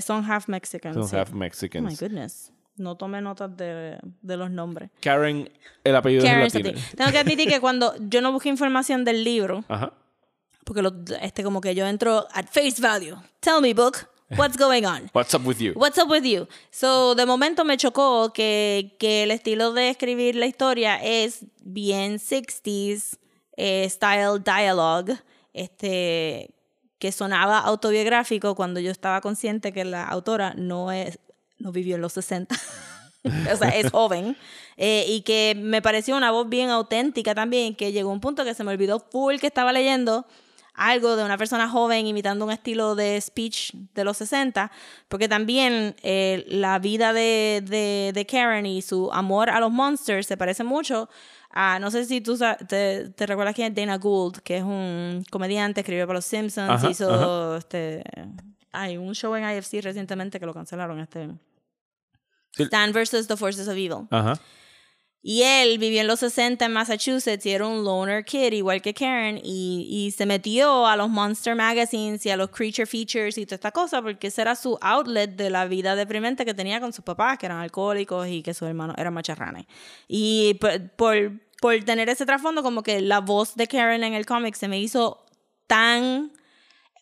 [0.00, 0.94] Son half Mexican.
[0.94, 1.16] son sí.
[1.16, 2.00] half Oh my Mexicans.
[2.00, 2.52] goodness.
[2.76, 4.90] No tome notas de, de los nombres.
[5.00, 5.50] Karen,
[5.82, 6.80] el apellido Karen es latino.
[6.96, 9.92] Tengo que admitir que cuando yo no busqué información del libro, Ajá.
[10.64, 13.16] porque lo- este como que yo entro at face value.
[13.40, 15.10] Tell me, book, what's going on?
[15.14, 15.72] What's up with you?
[15.74, 16.46] What's up with you?
[16.70, 22.18] So, de momento me chocó que, que el estilo de escribir la historia es bien
[22.20, 23.18] 60s
[23.56, 25.18] eh, style dialogue,
[25.52, 26.54] este,
[26.98, 31.18] que sonaba autobiográfico cuando yo estaba consciente que la autora no es
[31.58, 32.54] no vivió en los 60.
[33.52, 34.36] o sea, es joven.
[34.76, 38.54] Eh, y que me pareció una voz bien auténtica también, que llegó un punto que
[38.54, 40.24] se me olvidó full que estaba leyendo
[40.78, 44.70] algo de una persona joven imitando un estilo de speech de los 60,
[45.08, 50.26] porque también eh, la vida de, de, de Karen y su amor a los monsters
[50.26, 51.08] se parece mucho
[51.50, 55.24] a, no sé si tú te, te recuerdas quién es Dana Gould, que es un
[55.30, 58.04] comediante, escribió para los Simpsons, Ajá, hizo este,
[58.70, 61.28] hay un show en IFC recientemente que lo cancelaron, este
[62.52, 62.62] Sí.
[62.64, 64.08] Stan versus the Forces of Evil.
[64.10, 64.38] Ajá.
[65.20, 68.94] Y él vivió en los 60 en Massachusetts y era un loner kid, igual que
[68.94, 73.44] Karen, y, y se metió a los Monster Magazines y a los Creature Features y
[73.44, 76.92] toda esta cosa, porque ese era su outlet de la vida deprimente que tenía con
[76.92, 79.66] sus papás, que eran alcohólicos y que sus hermanos eran macharranes.
[80.06, 84.24] Y por, por, por tener ese trasfondo, como que la voz de Karen en el
[84.24, 85.26] cómic se me hizo
[85.66, 86.32] tan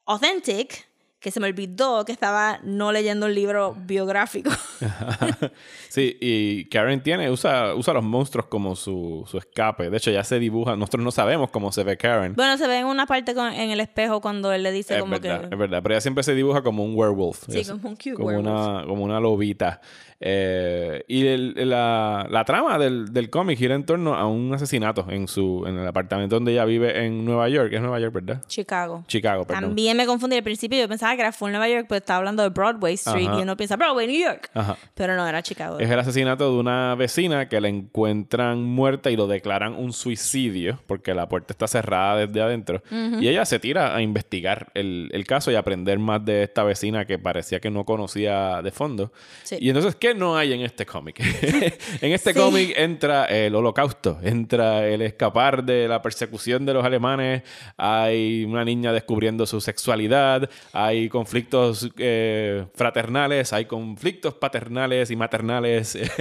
[0.07, 0.87] authentic
[1.21, 4.51] que se me olvidó que estaba no leyendo el libro biográfico.
[5.89, 9.89] Sí, y Karen tiene, usa, usa los monstruos como su, su escape.
[9.89, 10.77] De hecho, ya se dibuja.
[10.77, 12.35] Nosotros no sabemos cómo se ve Karen.
[12.35, 15.01] Bueno, se ve en una parte con- en el espejo cuando él le dice es
[15.01, 15.55] como verdad, que...
[15.55, 15.83] es verdad.
[15.83, 17.45] Pero ella siempre se dibuja como un werewolf.
[17.49, 18.47] Sí, Es como un cute como werewolf.
[18.47, 19.81] Una, como una lobita.
[20.21, 25.07] Eh, y el- la, la trama del, del cómic gira en torno a un asesinato
[25.09, 27.73] en su en el apartamento donde ella vive en Nueva York.
[27.73, 28.43] Es Nueva York, ¿verdad?
[28.49, 29.05] Chicago.
[29.07, 29.64] Chicago, perdón.
[29.64, 32.43] También me confundí al principio, yo pensaba que era full Nueva York, pero estaba hablando
[32.43, 33.39] de Broadway Street Ajá.
[33.39, 34.51] y uno piensa Broadway, New York.
[34.55, 34.77] Ajá.
[34.95, 35.79] Pero no, era Chicago.
[35.79, 40.81] Es el asesinato de una vecina que la encuentran muerta y lo declaran un suicidio
[40.87, 42.83] porque la puerta está cerrada desde adentro.
[43.21, 47.05] Y ella se tira a investigar el, el caso y aprender más de esta vecina
[47.05, 49.13] que parecía que no conocía de fondo.
[49.43, 49.57] Sí.
[49.61, 51.21] Y entonces, ¿qué no hay en este cómic?
[52.01, 52.39] en este Sí.
[52.41, 57.43] cómic entra el holocausto, entra el escapar de la persecución de los alemanes,
[57.77, 65.94] hay una niña descubriendo su sexualidad, hay conflictos eh, fraternales, hay conflictos paternales y maternales.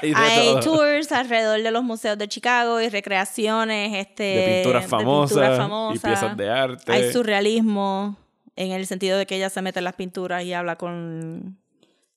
[0.00, 5.58] hay Hay tours alrededor de los museos de Chicago y recreaciones este, De pinturas famosas
[5.58, 6.92] pinturas y piezas de arte.
[6.92, 8.16] Hay surrealismo
[8.56, 11.58] en el sentido de que ella se mete en las pinturas y habla con,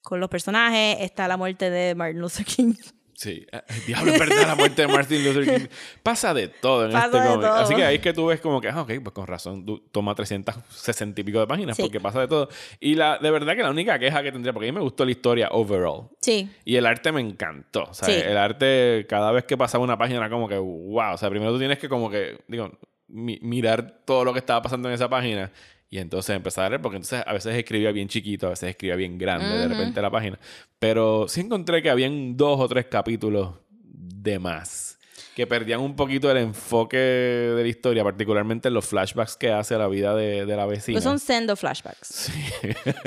[0.02, 0.98] con los personajes.
[1.00, 2.74] Está la muerte de Martin Luther King.
[3.22, 5.68] Sí, Eh, diablo, es verdad, la muerte de Martin Luther King.
[6.04, 7.42] Pasa de todo en Pasa este cómic.
[7.42, 7.54] todo.
[7.54, 9.84] Así que ahí es que tú ves como que, ah, ok, pues con razón, tú-
[9.92, 11.84] toma 360 y pico de páginas Sí.
[11.84, 12.50] porque pasa de todo.
[12.80, 15.06] Y la, de verdad que la única queja que tendría, porque a mí me gustó
[15.06, 16.10] la historia overall.
[16.22, 16.50] Sí.
[16.66, 17.84] Y el arte me encantó.
[17.84, 18.14] O sea, Sí.
[18.14, 21.14] el arte, cada vez que pasaba una página era como que, wow.
[21.14, 22.72] O sea, primero tú tienes que como que, digo,
[23.08, 25.52] mi- mirar todo lo que estaba pasando en esa página.
[25.94, 28.96] Y entonces empezar a leer, porque entonces a veces escribía bien chiquito, a veces escribía
[28.96, 30.40] bien grande de repente la página.
[30.80, 34.98] Pero sí encontré que habían dos o tres capítulos de más.
[35.36, 39.78] Que perdían un poquito el enfoque de la historia, particularmente en los flashbacks que hace
[39.78, 40.96] la vida de, de la vecina.
[40.96, 42.32] Pues son sendo flashbacks.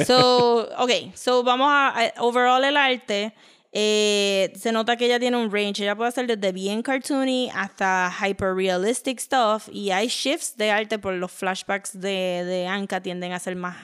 [0.07, 3.33] So, ok, so vamos a, a- overall el arte.
[3.77, 5.83] Eh, se nota que ella tiene un range.
[5.83, 9.69] Ella puede hacer desde bien cartoony hasta hyper realistic stuff.
[9.73, 13.77] Y hay shifts de arte por los flashbacks de, de Anka tienden a ser más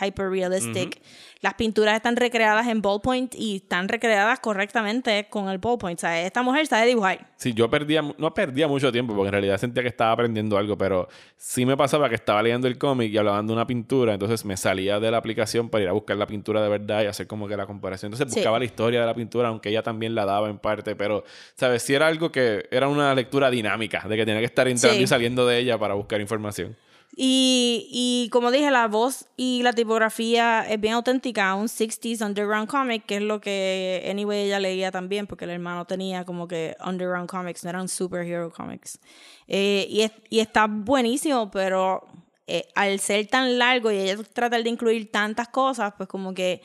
[0.00, 1.00] hyper realistic.
[1.40, 5.98] Las pinturas están recreadas en ballpoint y están recreadas correctamente con el ballpoint.
[5.98, 7.26] O sea, esta mujer sabe dibujar.
[7.36, 10.78] Sí, yo perdía, no perdía mucho tiempo porque en realidad sentía que estaba aprendiendo algo,
[10.78, 14.44] pero sí me pasaba que estaba leyendo el cómic y hablaban de una pintura, entonces
[14.46, 17.26] me salía de la aplicación para ir a buscar la pintura de verdad y hacer
[17.26, 18.10] como que la comparación.
[18.12, 18.40] Entonces Sí.
[18.40, 21.24] buscaba la historia de la pintura, aunque ella también la daba en parte, pero,
[21.56, 21.82] ¿sabes?
[21.82, 25.02] Si era algo que era una lectura dinámica, de que tenía que estar entrando Sí.
[25.04, 26.74] y saliendo de ella para buscar información.
[27.16, 32.68] Y, y como dije, la voz y la tipografía es bien auténtica, un 60s underground
[32.68, 36.76] comic, que es lo que anyway ella leía también, porque el hermano tenía como que
[36.84, 38.98] underground comics, no eran superhero comics.
[39.46, 42.04] Eh, y, es- y está buenísimo, pero
[42.48, 46.62] eh, al ser tan largo y ella tratar de incluir tantas cosas, pues como que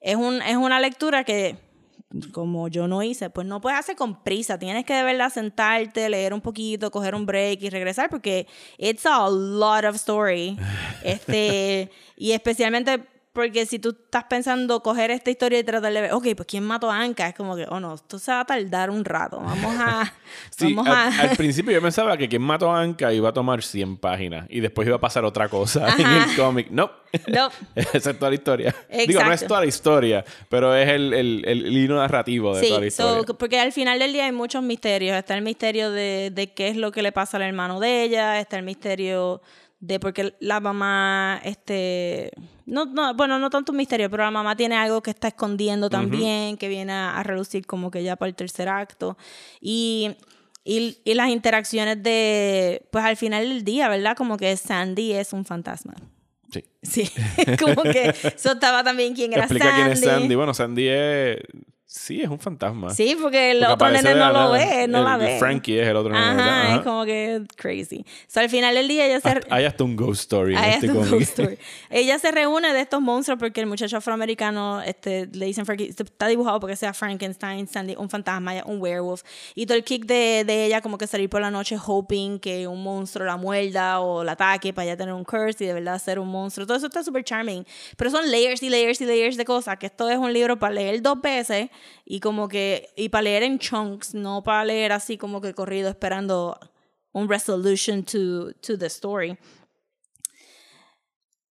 [0.00, 1.56] es, un, es una lectura que
[2.32, 4.58] como yo no hice, pues no puedes hacer con prisa.
[4.58, 8.46] Tienes que de verdad sentarte, leer un poquito, coger un break y regresar porque
[8.78, 10.56] it's a lot of story.
[11.04, 13.02] Este, y especialmente
[13.32, 16.64] porque si tú estás pensando coger esta historia y tratar de ver, ok, pues ¿quién
[16.64, 17.28] mató a Anka?
[17.28, 19.40] Es como que, oh no, esto se va a tardar un rato.
[19.40, 20.12] Vamos a.
[20.50, 21.08] Sí, vamos a.
[21.08, 24.60] al principio yo pensaba que quien mató a Anka iba a tomar 100 páginas y
[24.60, 26.68] después iba a pasar otra cosa en el cómic.
[26.70, 26.90] No.
[27.28, 27.50] No.
[27.74, 28.74] Esa es toda la historia.
[28.88, 29.48] Digo, no es Exacto.
[29.48, 33.24] toda la historia, pero es el, el, el hilo narrativo de toda la historia.
[33.26, 35.16] so, porque al final del día hay muchos misterios.
[35.16, 38.40] Está el misterio de, de qué es lo que le pasa al hermano de ella,
[38.40, 39.42] está el misterio
[39.82, 42.30] de por qué la mamá, este,
[42.66, 45.90] no, no, bueno, no tanto un misterio, pero la mamá tiene algo que está escondiendo
[45.90, 49.18] también, que viene a, a relucir como que ya para el tercer acto.
[49.60, 50.12] Y,
[50.64, 54.16] y, y las interacciones de, pues al final del día, ¿verdad?
[54.16, 55.94] Como que Sandy es un fantasma.
[56.52, 56.64] Sí.
[56.82, 57.10] Sí,
[57.60, 59.82] como que eso estaba también quién era Explica Sandy.
[59.82, 60.34] quién es Sandy.
[60.36, 61.38] Bueno, Sandy es...
[61.94, 62.88] Sí, es un fantasma.
[62.94, 65.38] Sí, porque el Porque otro nene no lo ve, no El- la ve.
[65.38, 66.62] Frankie es el otro nene, Ajá.
[66.62, 66.74] Ajá.
[66.76, 68.06] es como que crazy.
[68.28, 69.28] So, al final del día ella se...
[69.28, 71.10] Hasta- hay hasta un ghost story en este cómic.
[71.10, 71.58] ghost story.
[71.90, 76.28] Ella se reúne de estos monstruos porque el muchacho afroamericano este, le dicen Frankie, está
[76.28, 79.22] dibujado porque sea Frankenstein, Sandy, un fantasma, un werewolf.
[79.54, 82.66] Y todo el kick de, de ella como que salir por la noche hoping que
[82.66, 85.98] un monstruo la muerda o la ataque para ella tener un curse y de verdad
[86.00, 86.66] ser un monstruo.
[86.66, 87.66] Todo eso está súper charming.
[87.98, 89.76] Pero son layers y layers y layers de cosas.
[89.76, 91.68] Que esto es un libro para leer dos veces
[92.04, 92.90] y como que...
[92.96, 96.58] Y para leer en chunks, no para leer así como que corrido esperando
[97.12, 99.38] un resolution to, to the story.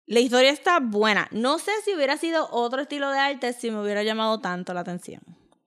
[0.08, 1.28] La historia está buena.
[1.32, 4.82] No sé si hubiera sido otro estilo de arte si me hubiera llamado tanto la
[4.82, 5.22] atención.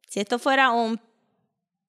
[0.09, 1.01] Si esto fuera un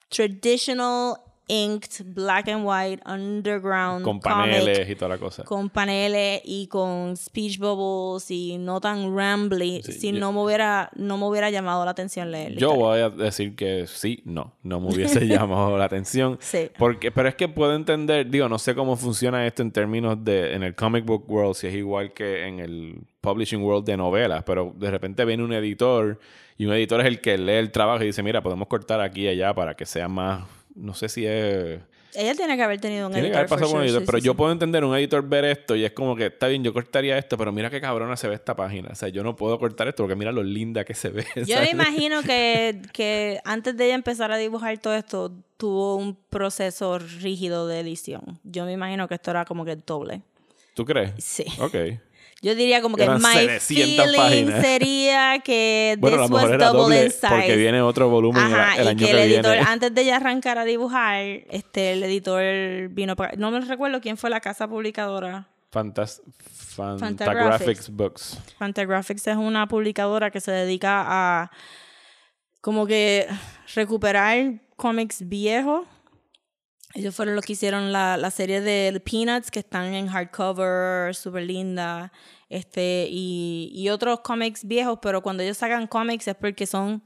[0.10, 1.18] traditional
[1.50, 5.44] inked black and white underground Con comic, paneles y toda la cosa.
[5.44, 10.42] con paneles y con speech bubbles y no tan rambly, Sí, si yo- no me
[10.44, 12.56] hubiera no me hubiera llamado la atención leer.
[12.56, 16.38] Yo voy a decir que sí, no, no me hubiese llamado la atención.
[16.40, 16.70] Sí.
[16.78, 20.54] Porque, pero es que puedo entender, digo, no sé cómo funciona esto en términos de,
[20.54, 24.44] en el comic book world, si es igual que en el publishing world de novelas,
[24.46, 26.20] pero de repente viene un editor
[26.58, 29.24] y un editor es el que lee el trabajo y dice, mira, podemos cortar aquí
[29.24, 30.44] y allá para que sea más,
[30.80, 31.80] no sé si es...
[32.16, 33.40] Ella tiene que haber tenido un Tiene que editor.
[33.40, 34.38] haber pasado con un editor, sí, pero sí, yo sí.
[34.38, 37.38] puedo entender un editor ver esto y es como que está bien, yo cortaría esto,
[37.38, 38.90] pero mira qué cabrona se ve esta página.
[38.92, 41.26] O sea, yo no puedo cortar esto porque mira lo linda que se ve.
[41.46, 46.18] Yo me imagino que, que antes de ella empezar a dibujar todo esto, tuvo un
[46.30, 48.40] proceso rígido de edición.
[48.44, 50.24] Yo me imagino que esto era como que doble.
[50.74, 51.12] ¿Tú crees?
[51.20, 51.46] Sí.
[51.60, 51.76] Ok.
[52.42, 54.62] Yo diría como que Eran my 700 feeling páginas.
[54.66, 57.28] sería que Bueno, a this lo mejor was era double doble in size.
[57.28, 59.68] porque viene otro volumen el- Ajá, el, y año que que, el editor, viene.
[59.68, 63.36] antes de ella arrancar a dibujar, este, el editor vino para...
[63.36, 65.48] No me recuerdo quién fue la casa publicadora.
[65.72, 66.22] Fantas
[66.76, 67.20] Fantagraphics.
[67.26, 68.40] Fantagraphics Books.
[68.58, 71.52] Fantagraphics es una publicadora que se dedica a
[72.62, 73.28] como que
[73.76, 75.86] recuperar cómics viejos.
[76.96, 81.14] Ellos fueron los que hicieron la, la serie de The Peanuts, que están en hardcover,
[81.16, 82.12] súper linda.
[82.50, 87.04] Este, y, y otros cómics viejos, pero cuando ellos sacan cómics es porque son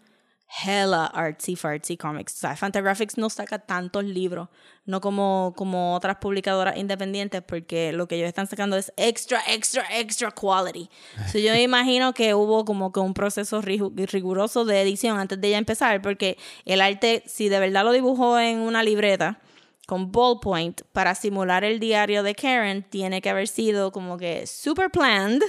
[0.66, 2.36] hella artsy fartsy comics.
[2.36, 4.48] O sea, Fantagraphics no saca tantos libros,
[4.86, 9.84] no como, como otras publicadoras independientes, porque lo que ellos están sacando es extra, extra,
[9.98, 10.90] extra quality.
[11.32, 15.42] So, yo me imagino que hubo como que un proceso rigu- riguroso de edición antes
[15.42, 19.42] de ella empezar, porque el arte, si de verdad lo dibujó en una libreta,
[19.88, 24.90] con ballpoint para simular el diario de Karen tiene que haber sido como que super
[24.90, 25.42] planned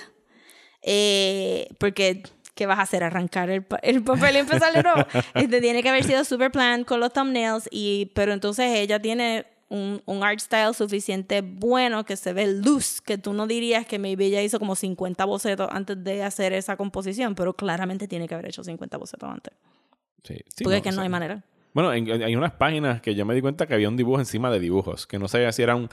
[0.82, 2.22] eh, porque
[2.54, 3.02] ¿qué vas a hacer?
[3.02, 5.04] Arrancar el, pa- el papel y empezar de nuevo.
[5.34, 9.46] Este, tiene que haber sido super planned con los thumbnails y pero entonces ella tiene
[9.70, 13.98] un, un art style suficiente bueno que se ve loose, que tú no dirías que
[13.98, 18.34] maybe ella hizo como 50 bocetos antes de hacer esa composición, pero claramente tiene que
[18.34, 19.54] haber hecho 50 bocetos antes.
[20.22, 21.44] Sí, sí, Porque no, es que o no sea, hay manera.
[21.74, 24.18] Bueno, en- en- hay unas páginas que yo me di cuenta que había un dibujo
[24.20, 25.90] encima de dibujos, que no sabía si era un...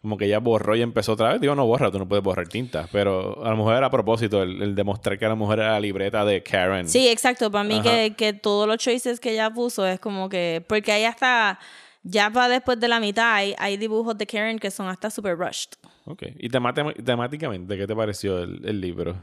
[0.00, 1.40] Como que ya borró y empezó otra vez.
[1.40, 2.88] Digo, no borra, tú no puedes borrar tinta.
[2.90, 5.70] Pero a lo mejor era a propósito el, el demostrar que a lo mejor era
[5.72, 6.88] la libreta de Karen.
[6.88, 7.52] Sí, exacto.
[7.52, 10.64] Para mí que, que todos los choices que ella puso es como que...
[10.68, 11.58] Porque ahí hasta...
[12.02, 15.38] Ya para después de la mitad hay, hay dibujos de Karen que son hasta super
[15.38, 15.70] rushed.
[16.06, 16.24] Ok.
[16.36, 19.14] ¿Y temáticamente qué te pareció el, el libro?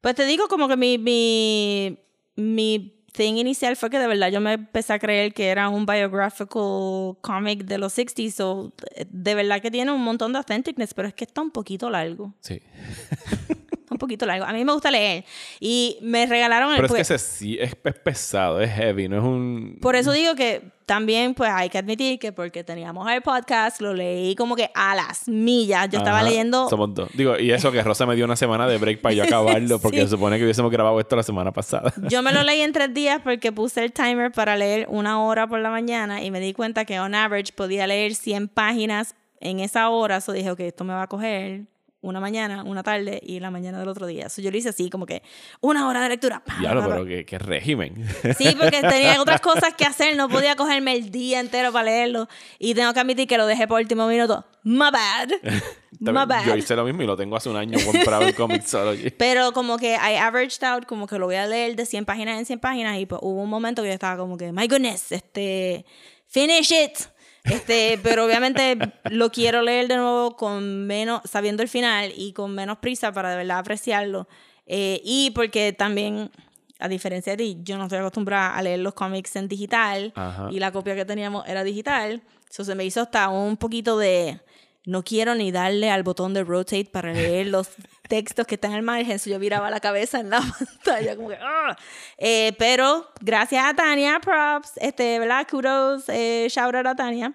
[0.00, 1.96] Pues te digo como que mi, mi,
[2.34, 5.86] mi thing inicial fue que de verdad yo me empecé a creer que era un
[5.86, 8.32] biographical comic de los 60s.
[8.32, 8.72] So,
[9.08, 12.34] de verdad que tiene un montón de authenticness, pero es que está un poquito largo.
[12.40, 12.60] Sí.
[13.94, 14.44] Un poquito largo.
[14.44, 15.24] A mí me gusta leer.
[15.60, 16.76] Y me regalaron el...
[16.76, 19.78] Pero es que pues- ese sí es, es pesado, es heavy, no es un...
[19.80, 23.94] Por eso digo que también, pues hay que admitir que porque teníamos el podcast, lo
[23.94, 25.88] leí como que a las millas.
[25.90, 26.68] Yo estaba Ajá, leyendo.
[26.68, 27.08] Somos dos.
[27.14, 29.98] Digo, y eso que Rosa me dio una semana de break para yo acabarlo, porque
[30.00, 30.02] Sí.
[30.06, 31.92] se supone que hubiésemos grabado esto la semana pasada.
[32.08, 35.46] Yo me lo leí en tres días porque puse el timer para leer una hora
[35.46, 39.60] por la mañana y me di cuenta que on average podía leer 100 páginas en
[39.60, 40.20] esa hora.
[40.20, 41.62] So dije, ok, esto me va a coger
[42.04, 44.28] una mañana, una tarde y la mañana del otro día.
[44.28, 45.22] So, yo lo hice así, como que
[45.60, 46.42] una hora de lectura.
[46.44, 46.54] pa.
[46.60, 48.06] pero qué, qué régimen.
[48.36, 52.28] Sí, porque tenía otras cosas que hacer, no podía cogerme el día entero para leerlo.
[52.58, 54.44] Y tengo que admitir que lo dejé por último minuto.
[54.62, 55.30] My bad.
[56.00, 56.44] My bad.
[56.44, 59.10] Yo hice lo mismo y lo tengo hace un año comprado en Comixology.
[59.18, 62.38] Pero como que I averaged out, como que lo voy a leer de 100 páginas
[62.38, 65.12] en 100 páginas y pues hubo un momento que yo estaba como que, my goodness,
[65.12, 65.86] este,
[66.26, 66.98] finish it.
[67.44, 68.78] Este, pero obviamente
[69.10, 73.30] lo quiero leer de nuevo con menos, sabiendo el final y con menos prisa para
[73.30, 74.26] de verdad apreciarlo.
[74.66, 76.30] Eh, y porque también,
[76.78, 80.48] a diferencia de ti, yo no estoy acostumbrada a leer los cómics en digital Ajá.
[80.50, 82.22] y la copia que teníamos era digital.
[82.50, 84.40] Eso se me hizo hasta un poquito de
[84.86, 87.70] no quiero ni darle al botón de rotate para leer los
[88.08, 89.18] textos que están al margen.
[89.18, 91.76] So yo viraba la cabeza en la pantalla, como que, ¡ah!
[92.18, 95.46] Eh, pero gracias a Tania, props, este, ¿verdad?
[95.50, 97.34] Kudos, eh, shout out a Tania,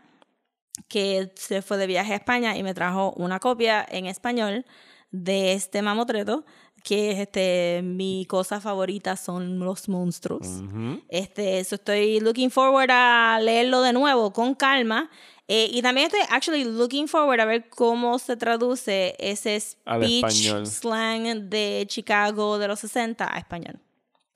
[0.87, 4.65] que se fue de viaje a España y me trajo una copia en español
[5.11, 6.45] de este mamotreto,
[6.83, 10.47] que es este, mi cosa favorita son los monstruos.
[11.09, 15.09] Este, so estoy looking forward a leerlo de nuevo con calma.
[15.51, 21.49] Eh, y también estoy actually looking forward a ver cómo se traduce ese speech slang
[21.49, 23.79] de Chicago de los 60 a español.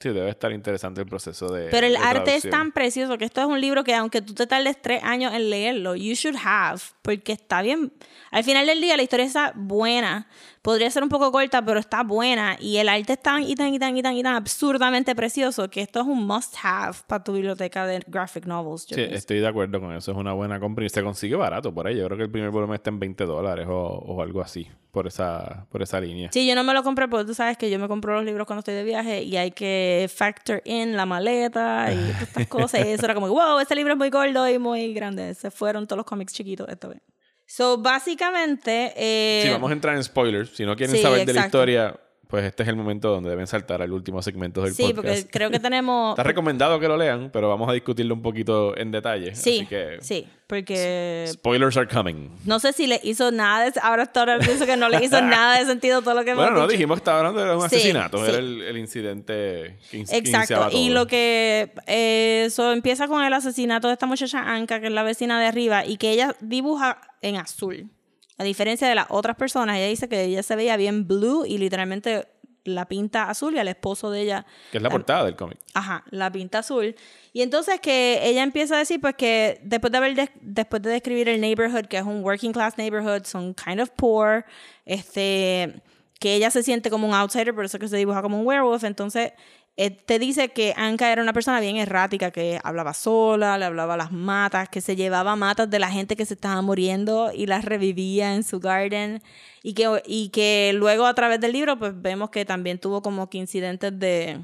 [0.04, 1.70] Sí, debe estar interesante el proceso de.
[1.70, 4.34] Pero el de arte es tan precioso que esto es un libro que aunque tú
[4.34, 7.94] te tardes tres años en leerlo, you should have, porque está bien.
[8.30, 10.28] Al final del día la historia está buena.
[10.62, 12.58] Podría ser un poco corta, pero está buena.
[12.60, 15.70] Y el arte es tan y tan y tan y tan y tan absurdamente precioso
[15.70, 18.86] que esto es un must have para tu biblioteca de graphic novels.
[18.86, 19.16] yo Sí, pienso.
[19.16, 20.12] estoy de acuerdo con eso.
[20.12, 21.96] Es una buena compra y se consigue barato por ahí.
[21.96, 25.08] Yo creo que el primer volumen está en 20 dólares o, o algo así por
[25.08, 26.30] esa, por esa línea.
[26.32, 28.46] Sí, yo no me lo compré porque tú sabes que yo me compro los libros
[28.46, 32.86] cuando estoy de viaje y hay que factor in la maleta y todas estas cosas.
[32.86, 35.34] Y eso era como, wow, este libro es muy gordo y muy grande.
[35.34, 37.02] Se fueron todos los cómics chiquitos esta vez.
[37.48, 38.94] So, básicamente...
[38.96, 40.56] Eh, Sí, vamos a entrar en spoilers.
[40.56, 41.58] Si no quieren sí, saber de la exacto.
[41.58, 45.10] historia, pues este es el momento donde deben saltar al último segmento del Sí, porque
[45.10, 45.30] podcast.
[45.32, 46.14] creo que tenemos...
[46.14, 49.36] Está recomendado que lo lean, pero vamos a discutirlo un poquito en detalle.
[49.36, 52.30] Sí, Así que sí, porque spoilers are coming.
[52.46, 53.80] no sé si le hizo nada de...
[53.82, 56.58] Ahora ahora pienso que no le hizo nada de sentido todo lo que hemos Bueno,
[56.58, 56.72] no, dicho.
[56.72, 58.18] dijimos que estaba hablando de un Sí, asesinato.
[58.18, 58.30] sí.
[58.30, 60.94] Era el, el incidente que, in- Exacto, iniciaba y todo.
[60.96, 65.04] lo que eh, eso empieza con el asesinato de esta muchacha Anka, que es la
[65.04, 67.90] vecina de arriba, y que ella dibuja en azul.
[68.38, 71.58] A diferencia de las otras personas, ella dice que ella se veía bien blue y
[71.58, 72.28] literalmente
[72.66, 75.58] la pinta azul y al esposo de ella Que es la portada del cómic.
[75.74, 76.96] Ajá, la pinta azul.
[77.34, 80.90] Y entonces que ella empieza a decir pues que después de haber des- después de
[80.92, 84.46] describir el neighborhood, que es un working class neighborhood, son kind of poor,
[84.86, 85.82] este
[86.20, 88.86] que ella se siente como un outsider, por eso que se dibuja como un werewolf,
[88.86, 89.34] entonces
[89.76, 94.12] te dice que Anka era una persona bien errática, que hablaba sola, le hablaba las
[94.12, 98.36] matas, que se llevaba matas de la gente que se estaba muriendo y las revivía
[98.36, 99.22] en su garden.
[99.64, 103.30] Y que, y que luego a través del libro pues vemos que también tuvo como
[103.30, 104.42] que incidentes de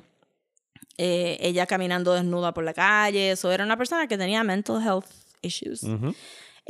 [0.98, 3.32] eh, ella caminando desnuda por la calle.
[3.32, 5.06] Eso era una persona que tenía mental health
[5.42, 5.86] issues.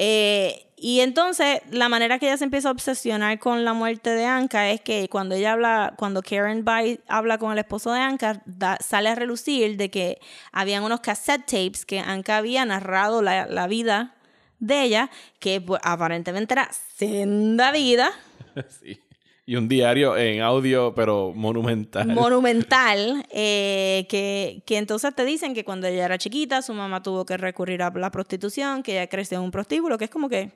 [0.02, 4.24] Eh, y entonces, la manera que ella se empieza a obsesionar con la muerte de
[4.26, 8.42] Anka es que cuando ella habla, cuando Karen Bai habla con el esposo de Anka,
[8.46, 10.22] da- sale a relucir de que
[10.54, 14.16] habían unos cassette tapes que Anka había narrado la, la vida
[14.60, 18.12] de ella, que pues, aparentemente era senda vida.
[18.82, 19.02] Sí.
[19.50, 22.06] Y un diario en audio, pero monumental.
[22.08, 27.26] monumental eh, que, que entonces te dicen que cuando ella era chiquita su mamá tuvo
[27.26, 30.52] que recurrir a la prostitución, que ella creció en un prostíbulo, que es como que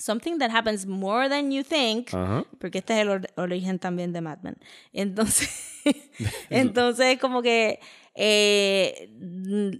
[0.00, 2.44] something that happens more than you think, Ajá.
[2.58, 4.56] porque este es el or- origen también de Mad Men.
[4.92, 5.48] Entonces,
[6.50, 7.78] entonces como que
[8.16, 9.10] eh,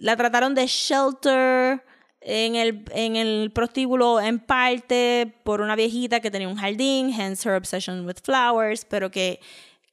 [0.00, 1.82] la trataron de shelter
[2.24, 7.48] en el, en el prostíbulo en parte por una viejita que tenía un jardín, hence
[7.48, 9.40] her obsession with flowers, pero que,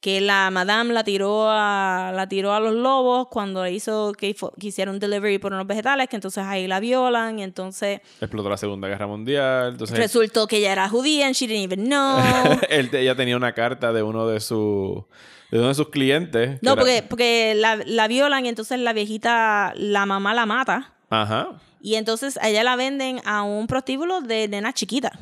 [0.00, 4.66] que la madame la tiró a, la tiró a los lobos cuando hizo que, que
[4.68, 8.56] hiciera un delivery por unos vegetales, que entonces ahí la violan y entonces Explotó la
[8.56, 9.72] Segunda Guerra Mundial.
[9.72, 12.18] Entonces, resultó que ella era judía and she didn't even know.
[12.70, 15.02] él, ella tenía una carta de uno de sus
[15.50, 16.62] de uno de sus clientes.
[16.62, 20.94] No, era- porque, porque la, la violan y entonces la viejita, la mamá la mata.
[21.10, 21.60] Ajá.
[21.82, 25.18] Y entonces ella la venden a un prostíbulo de nena chiquita,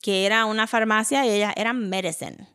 [0.00, 2.48] que era una farmacia y ella era medicine.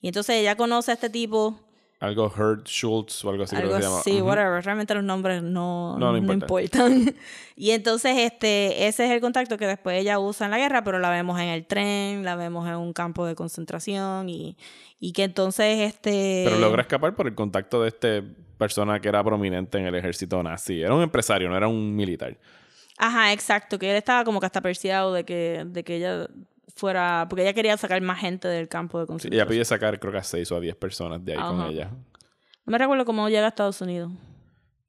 [0.00, 1.60] Y entonces ella conoce a este tipo,
[2.00, 4.20] Algo Hurt Schultz o algo así creo algo que se llama.
[4.22, 4.28] Ujú.
[4.28, 4.64] whatever.
[4.64, 6.86] Realmente los nombres no, No, no no importa.
[6.88, 7.14] importan.
[7.56, 10.98] y entonces este, ese es el contacto que después ella usa en la guerra, pero
[10.98, 14.56] la vemos en el tren, la vemos en un campo de concentración y,
[14.98, 16.42] y que entonces este...
[16.46, 18.22] Pero logra escapar por el contacto de este
[18.56, 20.80] persona que era prominente en el ejército nazi.
[20.82, 22.36] Era un empresario, no era un militar.
[22.98, 26.28] Ajá, exacto, que él estaba como que hasta perseado de que, de que ella
[26.74, 29.42] fuera, porque ella quería sacar más gente del campo de Sí, concentración.
[29.42, 31.90] ella pide sacar creo que a 6 o a 10 personas de ahí con ella.
[32.66, 34.12] No me recuerdo cómo llega a Estados Unidos.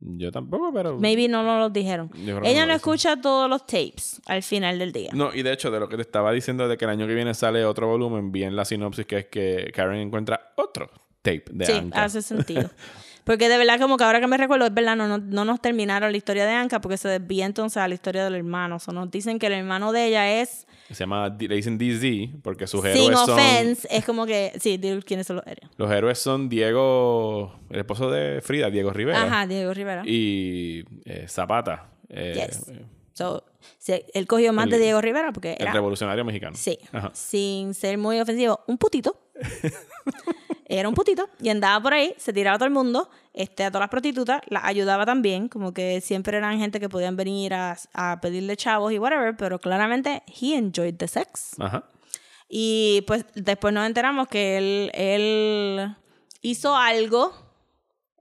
[0.04, 0.98] Yo tampoco, pero...
[1.00, 2.10] Maybe no nos lo dijeron.
[2.44, 5.12] Ella no escucha todos los tapes al final del día.
[5.14, 7.14] No, y de hecho, de lo que te estaba diciendo de que el año que
[7.14, 10.90] viene sale otro volumen, vi en la sinopsis que es que Karen encuentra otro
[11.22, 12.04] tape de sí, Anka.
[12.04, 12.68] hace sentido.
[13.24, 15.62] Porque de verdad, como que ahora que me recuerdo, es verdad, no, no, no nos
[15.62, 18.78] terminaron la historia de Anka porque se desvía entonces a la historia del hermano.
[18.78, 22.42] O sea, nos dicen que el hermano de ella es, Se llama, le dicen DZ,
[22.42, 23.30] porque sus sin héroes son...
[23.40, 25.70] offense, es como que, sí, quiénes son los héroes.
[25.78, 29.22] Los héroes son Diego, el esposo de Frida, Diego Rivera.
[29.24, 30.02] Ajá, Diego Rivera.
[30.06, 32.70] Y eh, Zapata, eh, Yes.
[32.70, 33.44] eh, So,
[34.14, 36.56] él cogió más El- de Diego Rivera porque el era, revolucionario mexicano.
[36.56, 37.12] sí, Ajá.
[37.14, 39.16] sin ser muy ofensivo, un putito.
[40.74, 43.72] Era un putito y andaba por ahí, se tiraba a todo el mundo, este, a
[43.72, 47.78] todas las prostitutas, las ayudaba también, como que siempre eran gente que podían venir a,
[47.94, 51.56] a pedirle chavos y whatever, pero claramente he enjoyed the sex.
[51.60, 51.84] Ajá.
[52.48, 55.96] Y pues después nos enteramos que él, él
[56.42, 57.34] hizo algo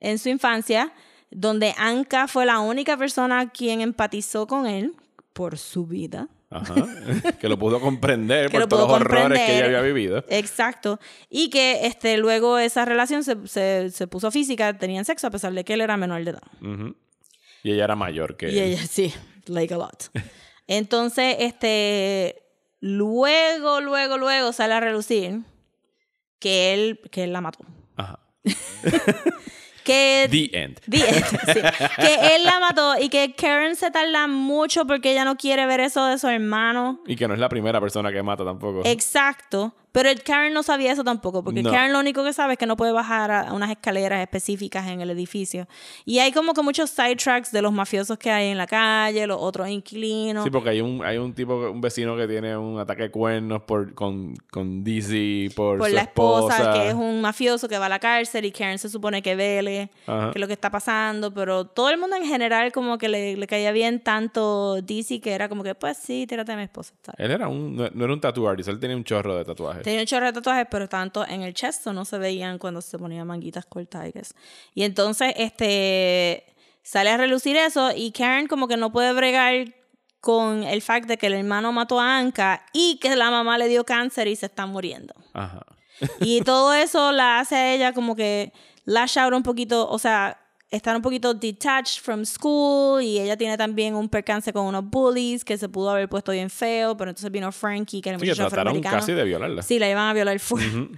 [0.01, 0.92] en su infancia
[1.30, 4.96] donde Anka fue la única persona quien empatizó con él
[5.32, 6.28] por su vida.
[6.51, 6.74] Ajá.
[7.40, 10.24] que lo pudo comprender por lo todos los horrores que ella había vivido.
[10.28, 10.98] Exacto.
[11.28, 15.53] Y que este, luego esa relación se, se, se puso física, tenían sexo a pesar
[15.53, 16.42] de que él era menor de edad.
[17.62, 18.64] Y ella era mayor que Y él.
[18.72, 19.14] ella sí,
[19.46, 20.11] like a lot.
[20.66, 22.42] Entonces, este,
[22.80, 25.40] luego, luego, luego sale a relucir
[26.40, 27.61] que él, que él la mató.
[27.96, 28.18] Ajá.
[29.91, 30.80] Que, The End.
[30.88, 31.61] the end, sí.
[32.01, 35.80] que él la mató y que Karen se tarda mucho porque ella no quiere ver
[35.80, 37.01] eso de su hermano.
[37.07, 38.82] Y que no es la primera persona que mata tampoco.
[38.84, 39.74] Exacto.
[39.93, 41.70] Pero el Karen no sabía eso tampoco, porque No.
[41.70, 45.01] Karen lo único que sabe es que no puede bajar a unas escaleras específicas en
[45.01, 45.66] el edificio.
[46.05, 49.38] Y hay como que muchos sidetracks de los mafiosos que hay en la calle, los
[49.41, 50.45] otros inquilinos.
[50.45, 53.62] Sí, porque hay un, hay un tipo, un vecino que tiene un ataque de cuernos
[53.62, 56.72] por, con, con Dizzy, por, por su la esposa, esposa.
[56.74, 59.91] que es un mafioso que va a la cárcel y Karen se supone que vele
[60.07, 60.30] Ajá.
[60.30, 63.36] que es lo que está pasando, pero todo el mundo en general como que le,
[63.36, 66.95] le caía bien tanto DC que era como que, pues sí, tírate a mi esposa.
[67.18, 69.79] Él era un, no, no era un tatuador, él tenía un chorro de tatuajes.
[69.82, 72.98] Tenía un chorro de tatuajes, pero tanto en el chest no se veían cuando se
[72.98, 74.06] ponían manguitas cortas.
[74.08, 74.34] I guess.
[74.74, 76.44] Y entonces, este,
[76.82, 79.74] sale a relucir eso y Karen como que no puede bregar
[80.20, 83.68] con el fact de que el hermano mató a Anka y que la mamá le
[83.68, 85.14] dio cáncer y se está muriendo.
[85.32, 85.64] Ajá.
[86.20, 88.52] Y todo eso la hace a ella como que
[88.84, 90.40] lash out un poquito, o sea,
[90.70, 95.44] estar un poquito detached from school y ella tiene también un percance con unos bullies
[95.44, 98.28] que se pudo haber puesto bien feo, pero entonces vino Frankie, que era el Sí,
[98.28, 99.62] que trataron casi de violarla.
[99.62, 100.62] Sí, la iban a violar full.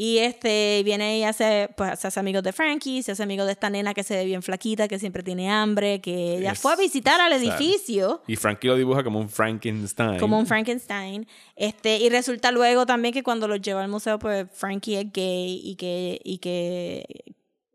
[0.00, 3.50] Y este viene y hace, pues, se hace amigo de Frankie, se hace amigo de
[3.50, 6.76] esta nena que se ve bien flaquita, que siempre tiene hambre, que ella fue a
[6.76, 10.20] visitar al edificio Y Frankie lo dibuja como un Frankenstein.
[10.20, 11.26] como un Frankenstein.
[11.56, 15.60] Este, y resulta luego también que cuando los lleva al museo, pues Frankie es gay
[15.64, 17.04] y que, y que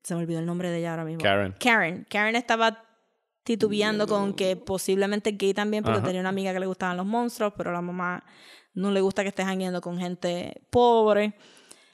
[0.03, 1.23] se me olvidó el nombre de ella ahora mismo.
[1.23, 1.55] Karen.
[1.59, 2.05] Karen.
[2.09, 2.83] Karen estaba
[3.43, 6.07] titubeando con que posiblemente es gay también porque Ajá.
[6.07, 8.23] tenía una amiga que le gustaban los monstruos, pero la mamá
[8.73, 11.35] no le gusta que esté jangueando con gente pobre.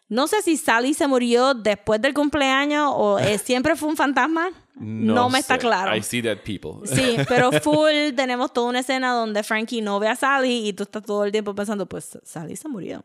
[0.08, 4.50] No sé si Sally se murió después del cumpleaños o eh, siempre fue un fantasma.
[4.80, 5.60] No, me está sé.
[5.60, 5.96] claro.
[5.96, 6.86] I see dead people.
[6.88, 10.84] Sí, pero full tenemos toda una escena donde Frankie no ve a Sally y tú
[10.84, 13.04] estás todo el tiempo pensando, pues Sally se murió.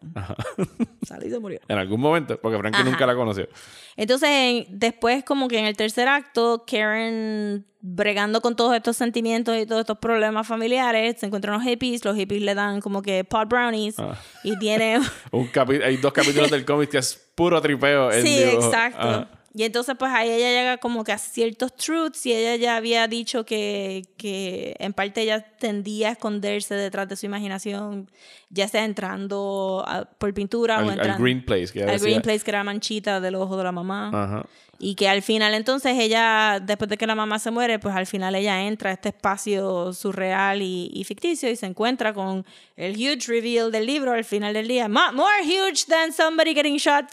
[1.07, 1.61] Sally se murió.
[1.69, 2.89] En algún momento, porque Frankie Ajá.
[2.91, 3.49] nunca la conoció.
[3.97, 9.55] Entonces, en- después como que en el tercer acto, Karen bregando con todos estos sentimientos
[9.59, 13.25] y todos estos problemas familiares, se encuentran unos hippies, los hippies le dan como que
[13.25, 14.15] pot brownies Ah.
[14.43, 15.01] y tiene...
[15.33, 15.51] Un
[15.85, 18.11] hay dos capítulos del cómic que es puro tripeo.
[18.11, 18.67] en Sí, dibujo.
[18.69, 18.99] exacto.
[19.01, 19.29] Ajá.
[19.57, 23.07] Y entonces pues ahí ella llega como que a ciertos truths y ella ya había
[23.07, 28.11] dicho que, que en parte ella tendía a esconderse detrás de su imaginación,
[28.51, 31.73] ya sea entrando a- por pintura Al, o al entrando Green Place.
[31.73, 34.09] Que al green place que era manchita del ojo de la mamá.
[34.13, 34.47] Ajá.
[34.81, 38.07] Y que al final entonces ella, después de que la mamá se muere, pues al
[38.07, 42.45] final ella entra a este espacio surreal y, y ficticio y se encuentra con
[42.77, 44.89] el huge reveal del libro al final del día.
[44.89, 47.07] Mo- More huge than somebody getting shot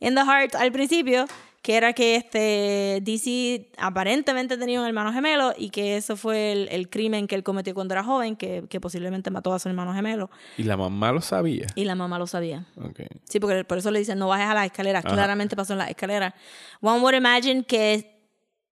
[0.00, 1.24] in the heart al principio,
[1.62, 6.68] que era que este DC aparentemente tenía un hermano gemelo y que eso fue el,
[6.70, 9.92] el crimen que él cometió cuando era joven, que, que posiblemente mató a su hermano
[9.92, 10.30] gemelo.
[10.56, 11.66] Y la mamá lo sabía.
[11.74, 12.66] Y la mamá lo sabía.
[12.76, 13.00] Ok.
[13.24, 15.04] Sí, porque por eso le dicen no bajes a las escaleras.
[15.04, 16.34] Claramente pasó en las escaleras.
[16.80, 18.18] One would imagine que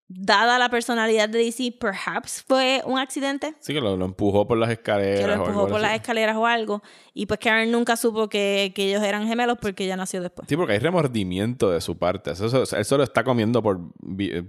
[0.09, 3.55] dada la personalidad de DC, perhaps fue un accidente.
[3.61, 5.21] Sí, que lo, lo empujó por las escaleras.
[5.21, 5.83] Que lo o algo empujó por así.
[5.83, 6.83] las escaleras o algo.
[7.19, 10.47] Y pues Karen nunca supo que, que ellos eran gemelos porque ella nació después.
[10.51, 12.33] Sí, porque hay remordimiento de su parte.
[12.33, 13.81] Eso, eso- él solo está comiendo por,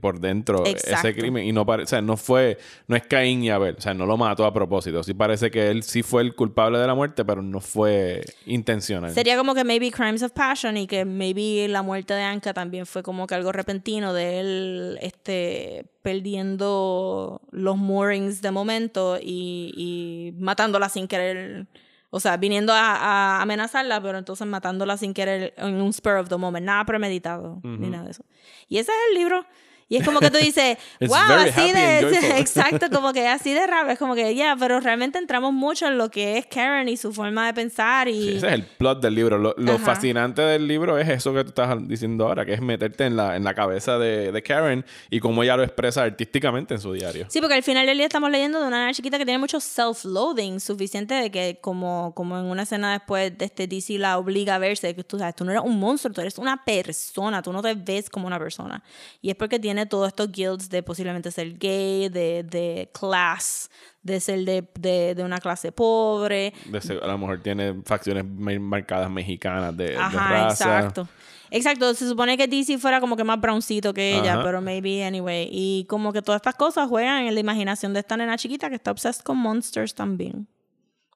[0.01, 1.07] por dentro Exacto.
[1.07, 1.45] ese crimen.
[1.45, 2.57] Y no parece, o sea, no fue,
[2.87, 3.75] no es Caín y Abel.
[3.77, 5.01] O sea, no lo mató a propósito.
[5.01, 9.13] Sí parece que él sí fue el culpable de la muerte, pero no fue intencional.
[9.13, 12.85] Sería como que maybe Crimes of Passion y que maybe la muerte de Anka también
[12.85, 20.33] fue como que algo repentino de él este, perdiendo los moorings de momento y, y
[20.41, 21.67] matándola sin querer.
[22.09, 26.29] O sea, viniendo a, a amenazarla, pero entonces matándola sin querer en un spur of
[26.29, 26.65] the moment.
[26.65, 28.23] Nada premeditado ni nada de eso.
[28.67, 29.45] Y ese es el libro.
[29.89, 31.99] Y es como que tú dices, wow, así de.
[32.39, 33.89] Exacto, como que así de raro.
[33.89, 37.13] Es como que, ya, pero realmente entramos mucho en lo que es Karen y su
[37.13, 38.07] forma de pensar.
[38.07, 38.21] Y...
[38.21, 39.37] Sí, ese es el plot del libro.
[39.37, 43.05] Lo, lo fascinante del libro es eso que tú estás diciendo ahora, que es meterte
[43.05, 46.81] en la, en la cabeza de, de Karen y cómo ella lo expresa artísticamente en
[46.81, 47.25] su diario.
[47.29, 49.59] Sí, porque al final del día estamos leyendo de una nena chiquita que tiene mucho
[49.59, 54.55] self-loathing, suficiente de que como, como en una escena después de este DC la obliga
[54.55, 57.53] a verse, que tú sabes, tú no eres un monstruo, tú eres una persona, tú
[57.53, 58.83] no te ves como una persona.
[59.21, 63.69] Y es porque tiene todos estos guilds de posiblemente ser gay, de, de class,
[64.01, 66.53] de ser de, de, de una clase pobre.
[66.65, 70.77] De a lo mejor tiene facciones marcadas mexicanas de, de Ajá, raza.
[70.79, 71.07] exacto.
[71.49, 74.43] Exacto, se supone que DC fuera como que más browncito que ella, Ajá.
[74.43, 75.47] pero maybe anyway.
[75.49, 78.75] Y como que todas estas cosas juegan en la imaginación de esta nena chiquita que
[78.75, 80.47] está obsessed con monsters también.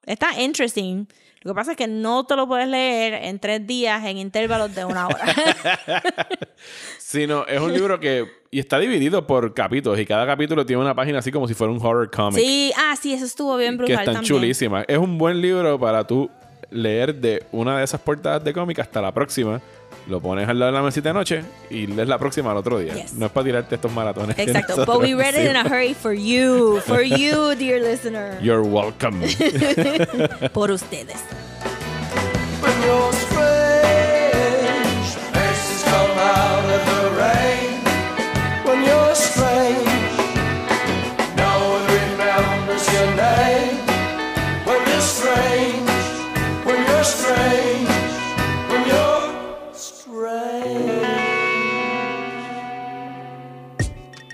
[0.06, 1.06] Está interesting.
[1.43, 4.76] Lo que pasa es que no te lo puedes leer en tres días en intervalos
[4.76, 5.18] de una hora.
[6.99, 8.28] Sino es un libro que...
[8.52, 9.97] Y está dividido por capítulos.
[9.99, 12.39] Y cada capítulo tiene una página así como si fuera un horror comic.
[12.39, 14.28] sí, ah, sí, eso estuvo bien que brutal están también.
[14.30, 14.86] chulísimas.
[14.88, 16.30] Es un buen libro para tú
[16.70, 19.62] leer de una de esas portadas de cómic hasta la próxima.
[20.08, 22.80] Lo pones al lado de la mesita de noche y lees la próxima al otro
[22.80, 22.93] día.
[22.93, 23.14] Yes.
[23.14, 24.38] No es para tirarte estos maratones.
[24.38, 28.39] Exacto, nosotros but we read it in a hurry for you, for you, dear listener.
[28.41, 29.22] You're welcome.
[30.54, 31.18] Por ustedes.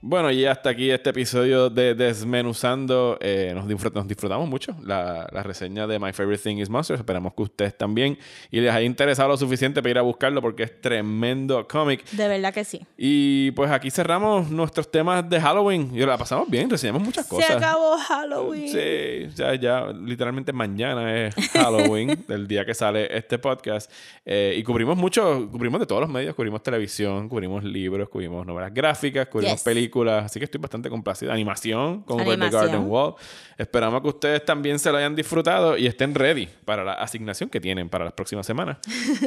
[0.00, 3.18] Bueno, y hasta aquí este episodio de Desmenuzando.
[3.20, 7.00] Eh, nos, disfrut- nos disfrutamos mucho la, la reseña de My Favorite Thing is Monsters.
[7.00, 8.16] Esperamos que ustedes también.
[8.52, 12.08] Y les haya interesado lo suficiente para ir a buscarlo porque es tremendo cómic.
[12.12, 12.80] De verdad que sí.
[12.96, 15.90] Y pues aquí cerramos nuestros temas de Halloween.
[15.92, 17.48] Y la pasamos bien, reseñamos muchas cosas.
[17.48, 18.68] Se acabó Halloween.
[18.68, 23.90] Sí, ya, ya literalmente mañana es Halloween, el día que sale este podcast.
[24.24, 28.72] Eh, y cubrimos mucho, cubrimos de todos los medios, cubrimos televisión, cubrimos libros, cubrimos novelas
[28.72, 29.62] gráficas, cubrimos Yes.
[29.64, 29.87] películas,
[30.24, 31.32] así que estoy bastante complacido.
[31.32, 32.50] Animación, como fue The.
[32.50, 33.14] Garden Wall.
[33.56, 37.60] Esperamos que ustedes también se lo hayan disfrutado y estén ready para la asignación que
[37.60, 38.78] tienen para las próximas semanas.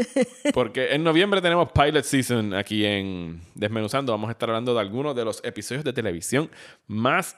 [0.53, 4.11] Porque en noviembre tenemos Pilot Season aquí en Desmenuzando.
[4.11, 6.49] Vamos a estar hablando de algunos de los episodios de televisión
[6.87, 7.35] más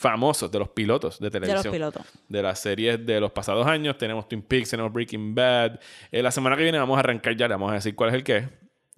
[0.00, 1.72] famosos, de los pilotos de televisión.
[1.72, 2.06] pilotos.
[2.28, 3.98] De las series de los pasados años.
[3.98, 5.78] Tenemos Twin Peaks, tenemos Breaking Bad.
[6.10, 8.16] Eh, la semana que viene vamos a arrancar ya, le vamos a decir cuál es
[8.16, 8.48] el qué.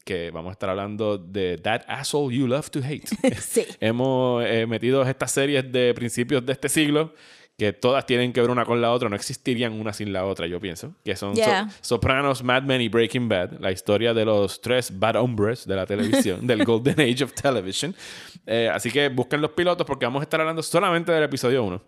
[0.04, 3.04] Que vamos a estar hablando de That Asshole You Love to Hate.
[3.40, 3.64] Sí.
[3.80, 7.12] Hemos eh, metido estas series de principios de este siglo
[7.58, 10.46] que todas tienen que ver una con la otra, no existirían una sin la otra,
[10.46, 11.42] yo pienso, que son So-.
[11.80, 15.86] Sopranos, Mad Men y Breaking Bad, la historia de los tres bad hombres de la
[15.86, 17.94] televisión, del Golden Age of Television.
[18.46, 21.82] Eh, así que busquen los pilotos porque vamos a estar hablando solamente del episodio 1.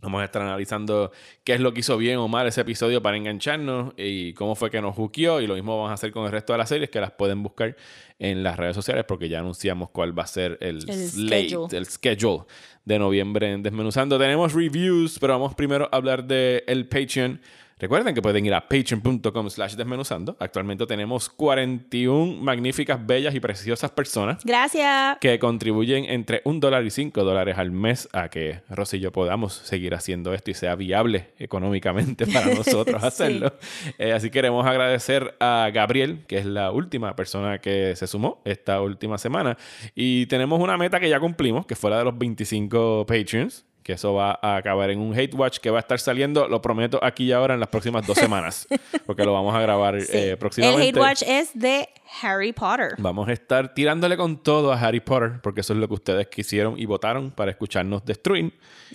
[0.00, 1.10] Vamos a estar analizando
[1.42, 4.70] qué es lo que hizo bien o mal ese episodio para engancharnos y cómo fue
[4.70, 5.40] que nos juqueó.
[5.40, 7.42] Y lo mismo vamos a hacer con el resto de las series que las pueden
[7.42, 7.76] buscar
[8.18, 11.78] en las redes sociales porque ya anunciamos cuál va a ser el, El slate, schedule.
[11.78, 12.44] el schedule
[12.84, 14.18] de noviembre en Desmenuzando.
[14.18, 17.40] Tenemos reviews, pero vamos primero a hablar del el Patreon.
[17.78, 20.34] Recuerden que pueden ir a patreon.com slash desmenuzando.
[20.40, 25.18] Actualmente tenemos 41 magníficas, bellas y preciosas personas Gracias.
[25.20, 29.12] que contribuyen entre un dólar y cinco dólares al mes a que Rosy y yo
[29.12, 33.06] podamos seguir haciendo esto y sea viable económicamente para nosotros Sí.
[33.08, 33.52] hacerlo.
[33.98, 38.80] Eh, así queremos agradecer a Gabriel, que es la última persona que se sumó esta
[38.80, 39.58] última semana.
[39.94, 43.92] Y tenemos una meta que ya cumplimos, que fue la de los 25 Patreons que
[43.92, 46.98] eso va a acabar en un hate watch que va a estar saliendo, lo prometo
[47.04, 48.66] aquí y ahora en las próximas dos semanas,
[49.06, 50.08] porque lo vamos a grabar Sí.
[50.12, 50.88] eh, el próximamente.
[50.88, 51.88] hate watch es de
[52.22, 52.94] Harry Potter.
[52.98, 56.26] Vamos a estar tirándole con todo a Harry Potter, porque eso es lo que ustedes
[56.28, 58.52] quisieron y votaron para escucharnos destruir.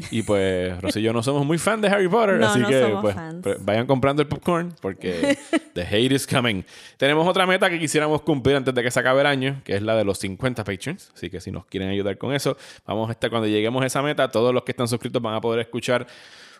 [0.09, 2.67] Y pues, Rosy y yo no somos muy fan de Harry Potter, No, así no
[2.67, 3.39] que somos pues, fans.
[3.43, 5.37] pues, vayan comprando el popcorn, porque
[5.73, 6.63] the hate is coming.
[6.97, 9.81] Tenemos otra meta que quisiéramos cumplir antes de que se acabe el año, que es
[9.81, 11.11] la de los 50 patrons.
[11.13, 14.01] Así que si nos quieren ayudar con eso, vamos a estar cuando lleguemos a esa
[14.01, 16.07] meta, todos los que están suscritos van a poder escuchar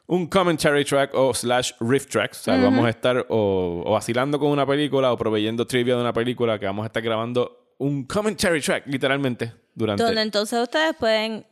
[0.08, 2.32] un commentary track o slash riff track.
[2.32, 6.02] O sea, vamos a estar o, o vacilando con una película o proveyendo trivia de
[6.02, 10.04] una película que vamos a estar grabando un commentary track, literalmente, durante...
[10.04, 11.46] Donde entonces ustedes pueden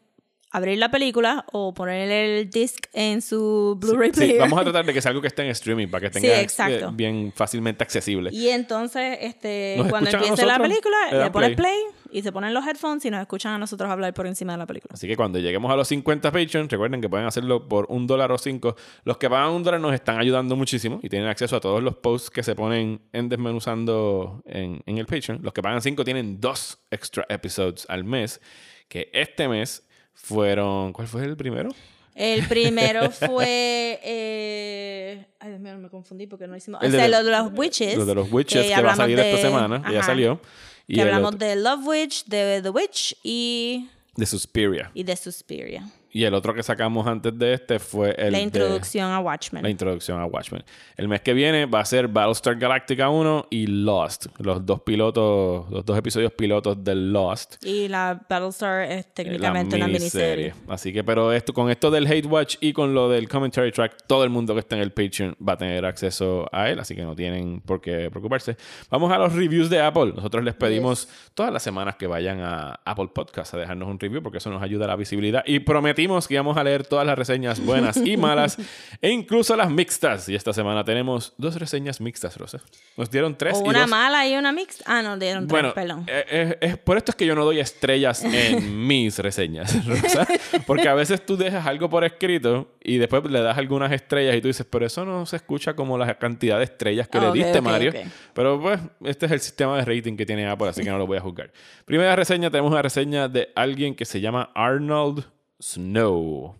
[0.52, 4.40] abrir la película o poner el disc en su Blu-ray Sí, player.
[4.40, 6.42] vamos a tratar de que sea algo que esté en streaming para que Sí, tenga
[6.42, 6.88] exacto.
[6.90, 8.32] eh, bien fácilmente accesible.
[8.34, 11.56] Y entonces, este, Nos cuando empiece la película, le le pones play.
[11.56, 14.58] play y se ponen los headphones y nos escuchan a nosotros hablar por encima de
[14.58, 14.92] la película.
[14.96, 18.32] Así que cuando lleguemos a los 50 Patreon, recuerden que pueden hacerlo por un dólar
[18.32, 18.76] o cinco.
[19.04, 21.98] Los que pagan un dólar nos están ayudando muchísimo y tienen acceso a todos los
[21.98, 25.42] posts que se ponen en Desmenuzando en, en el Patreon.
[25.44, 28.42] Los que pagan cinco tienen dos extra episodes al mes.
[28.88, 29.88] Que este mes
[30.24, 30.94] fueron.
[30.94, 31.70] ¿Cuál fue el primero?
[32.16, 34.00] El primero fue.
[34.04, 36.82] eh, ay, Dios mío, me confundí porque no hicimos.
[36.84, 37.96] El o de sea, lo- lo de los Witches.
[37.98, 39.82] Lo de los Witches que, va a salir de- esta semana.
[39.86, 40.42] que Ya salió.
[40.88, 44.92] Y Que hablamos otro- de Love Witch, de The Witch y, de Suspiria.
[44.94, 45.88] y de Suspiria.
[46.12, 48.32] Y el otro que sacamos antes de este fue el.
[48.32, 49.62] la de- introducción a Watchmen.
[49.64, 50.64] La introducción a Watchmen.
[50.98, 54.28] El mes que viene va a ser Battlestar Galactica 1 y Lost.
[54.40, 57.64] Los dos pilotos, los dos episodios pilotos de Lost.
[57.66, 60.54] y la Battlestar es eh, técnicamente la una miniserie.
[60.68, 63.98] Así que, pero esto, con esto del Hate Watch y con lo del Commentary Track,
[64.08, 66.80] todo el mundo que está en el Patreon va a tener acceso a él.
[66.80, 68.58] Así que no tienen por qué preocuparse.
[68.90, 70.14] Vamos a los reviews de Apple.
[70.16, 74.24] Nosotros les pedimos todas las semanas que vayan a Apple Podcast a dejarnos un review
[74.24, 75.44] porque eso nos ayuda a la visibilidad.
[75.46, 75.60] Y
[76.00, 78.58] prometimos que íbamos a leer todas las reseñas buenas y malas
[79.02, 80.30] e incluso las mixtas.
[80.30, 82.60] Y esta semana tenemos dos reseñas mixtas, Rosa.
[82.96, 84.84] Nos dieron tres O y una dos mala y una mixta.
[84.88, 86.06] Ah, no, dieron tres, bueno, perdón.
[86.08, 90.26] eh, eh, por esto es que yo no doy estrellas en mis reseñas, Rosa.
[90.66, 94.42] Porque a veces tú dejas algo por escrito y después le das algunas estrellas y
[94.42, 97.32] tú dices, pero eso no se escucha como la cantidad de estrellas que Ah, le
[97.44, 97.90] diste, ok, Mario.
[97.92, 97.98] ok.
[98.34, 101.06] Pero pues, este es el sistema de rating que tiene Apple, así que no lo
[101.08, 101.52] voy a juzgar.
[101.84, 105.26] Primera reseña, tenemos una reseña de alguien que se llama Arnold
[105.60, 106.56] Snow.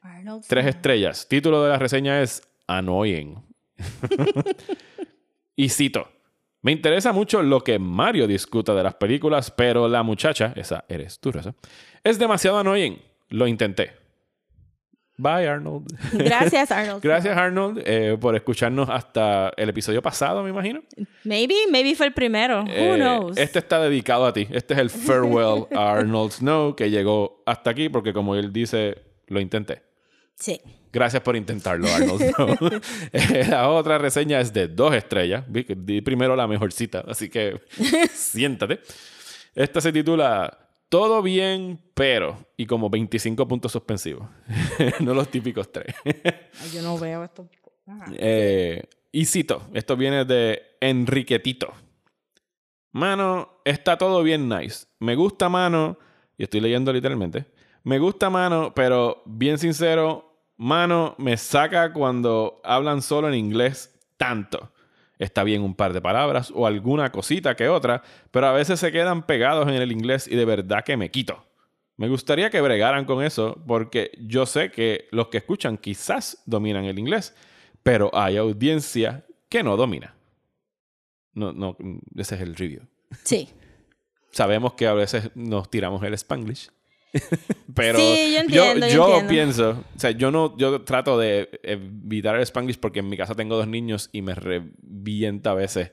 [0.00, 1.26] Arnold Tres estrellas.
[1.28, 3.42] Título de la reseña es Annoying.
[5.56, 6.08] y cito.
[6.62, 11.20] Me interesa mucho lo que Mario discuta de las películas, pero la muchacha, esa eres
[11.20, 11.54] tú, Rosa,
[12.02, 12.98] es demasiado annoying.
[13.28, 14.03] Lo intenté.
[15.16, 15.86] Bye, Arnold.
[16.12, 17.00] Gracias, Arnold.
[17.02, 20.82] Gracias, Arnold, eh, por escucharnos hasta el episodio pasado, me imagino.
[21.22, 22.62] Maybe, maybe fue el primero.
[22.64, 23.36] Who Eh, knows?
[23.38, 24.48] Este está dedicado a ti.
[24.50, 28.98] Este es el farewell a Arnold Snow que llegó hasta aquí porque, como él dice,
[29.28, 29.82] lo intenté.
[30.34, 30.60] Sí.
[30.92, 32.22] Gracias por intentarlo, Arnold.
[32.34, 32.80] Snow.
[33.12, 35.44] Eh, la otra reseña es de dos estrellas.
[35.48, 37.60] Di primero la mejorcita, así que
[38.12, 38.80] siéntate.
[39.54, 40.58] Esta se titula
[40.94, 42.38] Todo bien, pero.
[42.56, 44.28] Y como 25 puntos suspensivos.
[45.00, 45.92] no los típicos tres.
[46.04, 47.48] Ay, yo no veo esto.
[48.12, 48.80] Eh,
[49.10, 51.72] y cito, esto viene de Enriquetito.
[52.92, 54.86] Mano, está todo bien nice.
[55.00, 55.98] Me gusta mano,
[56.38, 57.46] y estoy leyendo literalmente.
[57.82, 64.70] Me gusta mano, pero bien sincero, mano me saca cuando hablan solo en inglés tanto.
[65.18, 68.90] Está bien un par de palabras o alguna cosita que otra, pero a veces se
[68.90, 71.44] quedan pegados en el inglés y de verdad que me quito.
[71.96, 76.84] Me gustaría que bregaran con eso porque yo sé que los que escuchan quizás dominan
[76.84, 77.34] el inglés,
[77.84, 80.16] pero hay audiencia que no domina.
[81.34, 81.76] No, no,
[82.16, 82.82] ese es el review.
[83.22, 83.48] Sí.
[84.32, 86.70] Sabemos que a veces nos tiramos el spanglish.
[87.74, 89.28] Pero Sí, yo entiendo, yo yo entiendo.
[89.28, 93.34] pienso, o sea, yo no, yo trato de evitar el spanglish porque en mi casa
[93.34, 95.92] tengo dos niños y me revienta a veces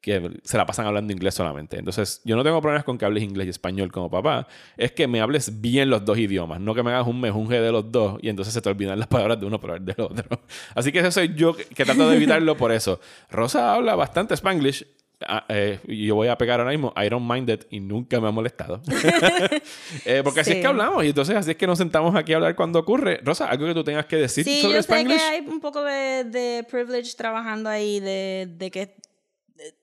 [0.00, 1.78] que se la pasan hablando inglés solamente.
[1.78, 4.46] Entonces, yo no tengo problemas con que hables inglés y español como papá.
[4.76, 7.72] Es que me hables bien los dos idiomas, no que me hagas un mejunje de
[7.72, 10.42] los dos y entonces se te olvidan las palabras de uno para del otro.
[10.76, 13.00] Así que ese soy yo que trato de evitarlo por eso.
[13.30, 14.86] Rosa habla bastante spanglish.
[15.26, 18.28] Ah, eh, yo voy a pegar ahora mismo I don't mind it y nunca me
[18.28, 18.82] ha molestado.
[20.04, 20.60] Eh, porque así es Sí.
[20.62, 23.20] que hablamos y entonces así es que nos sentamos aquí a hablar cuando ocurre.
[23.24, 25.16] Rosa, algo que tú tengas que decir Sí, sobre yo sé Spanglish.
[25.18, 28.96] que hay un poco de, de privilege trabajando ahí, de, de que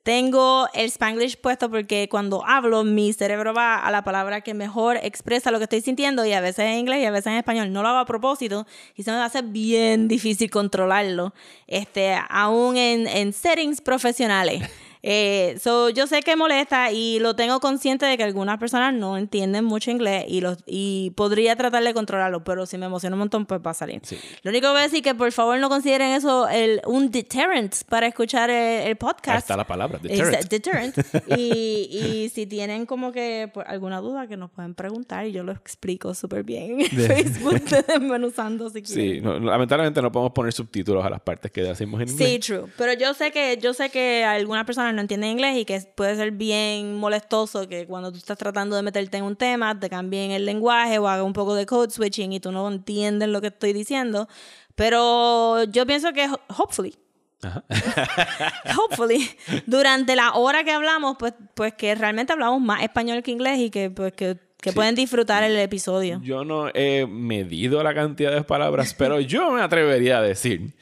[0.03, 4.97] tengo el Spanglish puesto porque cuando hablo mi cerebro va a la palabra que mejor
[5.01, 7.71] expresa lo que estoy sintiendo y a veces en inglés y a veces en español.
[7.73, 11.33] No lo hago a propósito y se me hace bien difícil controlarlo,
[11.65, 14.61] este, aún en, en settings profesionales.
[15.05, 19.17] Eh, so, yo sé que molesta y lo tengo consciente de que algunas personas no
[19.17, 23.19] entienden mucho inglés y, los, y podría tratar de controlarlo, pero si me emociona un
[23.19, 24.01] montón, pues va a salir.
[24.43, 27.11] Lo único que voy a decir es que por favor no consideren eso el, un
[27.11, 29.29] deterrent para escuchar el, el podcast.
[29.29, 30.47] Ahí está la palabra, deterrent.
[30.47, 30.97] deterrent.
[31.37, 35.43] y, y si tienen como que pues, alguna duda que nos pueden preguntar y yo
[35.43, 39.15] lo explico súper bien en Facebook de Desmenuzando si quieren.
[39.15, 42.29] Sí, no, lamentablemente no podemos poner subtítulos a las partes que decimos en inglés.
[42.29, 42.65] Sí, true.
[42.77, 46.15] Pero yo sé que yo sé que algunas personas no entienden inglés y que puede
[46.15, 50.31] ser bien molestoso que cuando tú estás tratando de meterte en un tema te cambien
[50.31, 53.47] el lenguaje o haga un poco de code switching y tú no entiendes lo que
[53.47, 54.27] estoy diciendo.
[54.75, 56.95] Pero yo pienso que ho- hopefully
[58.77, 59.29] hopefully
[59.65, 63.69] durante la hora que hablamos pues pues que realmente hablamos más español que inglés y
[63.69, 66.21] que pues que, que pueden disfrutar el episodio.
[66.23, 70.73] Yo no he medido la cantidad de palabras, pero yo me atrevería a decir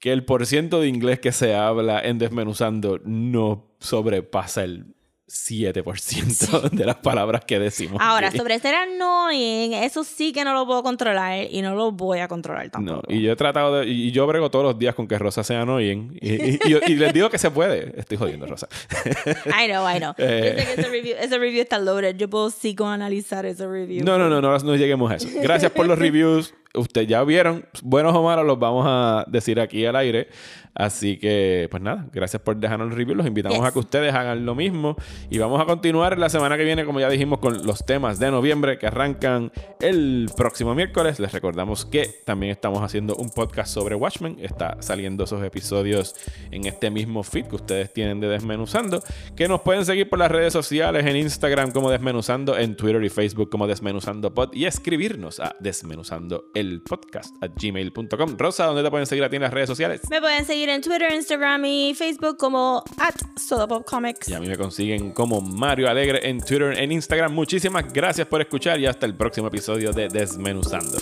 [0.00, 4.94] que el porciento de inglés que se habla en Desmenuzando no sobrepasa el
[5.30, 8.00] 7% de las palabras que decimos.
[8.02, 8.38] Ahora, aquí.
[8.38, 12.28] sobre ser annoying, eso sí que no lo puedo controlar y no lo voy a
[12.28, 13.12] controlar No, tampoco.
[13.12, 13.86] y yo he tratado de.
[13.88, 16.18] Y yo brego todos los días con que Rosa sea annoying.
[16.20, 17.92] Y, y- y- y les digo que se puede.
[17.98, 18.68] Estoy jodiendo, Rosa.
[19.46, 20.12] I know, I know.
[20.18, 20.54] Eh.
[20.56, 22.16] Yo sé que ese review, ese review está loaded.
[22.16, 24.04] Yo puedo psicoanalizar ese review.
[24.04, 25.28] No, no, no, no, no lleguemos a eso.
[25.42, 26.54] Gracias por los reviews.
[26.72, 30.28] Ustedes ya vieron, buenos o malos, los vamos a decir aquí al aire.
[30.74, 33.14] Así que, pues nada, gracias por dejarnos el review.
[33.16, 33.66] Los invitamos Yes.
[33.66, 34.96] a que ustedes hagan lo mismo.
[35.28, 38.30] Y vamos a continuar la semana que viene, como ya dijimos, con los temas de
[38.30, 41.18] noviembre que arrancan el próximo miércoles.
[41.20, 44.38] Les recordamos que también estamos haciendo un podcast sobre Watchmen.
[44.40, 46.14] Está saliendo esos episodios
[46.50, 49.02] en este mismo feed que ustedes tienen de Desmenuzando.
[49.36, 53.08] Que nos pueden seguir por las redes sociales, en Instagram como Desmenuzando, en Twitter y
[53.10, 58.36] Facebook como Desmenuzando Pod y escribirnos a Desmenuzando el podcast a gmail.com.
[58.38, 60.00] Rosa, ¿dónde te pueden seguir a ti en las redes sociales?
[60.08, 63.14] Me pueden seguir en Twitter, Instagram y Facebook como at
[63.84, 64.28] Comics.
[64.28, 67.32] Y a mí me consiguen como Mario Alegre en Twitter, en Instagram.
[67.32, 70.98] Muchísimas gracias por escuchar y hasta el próximo episodio de Desmenuzando.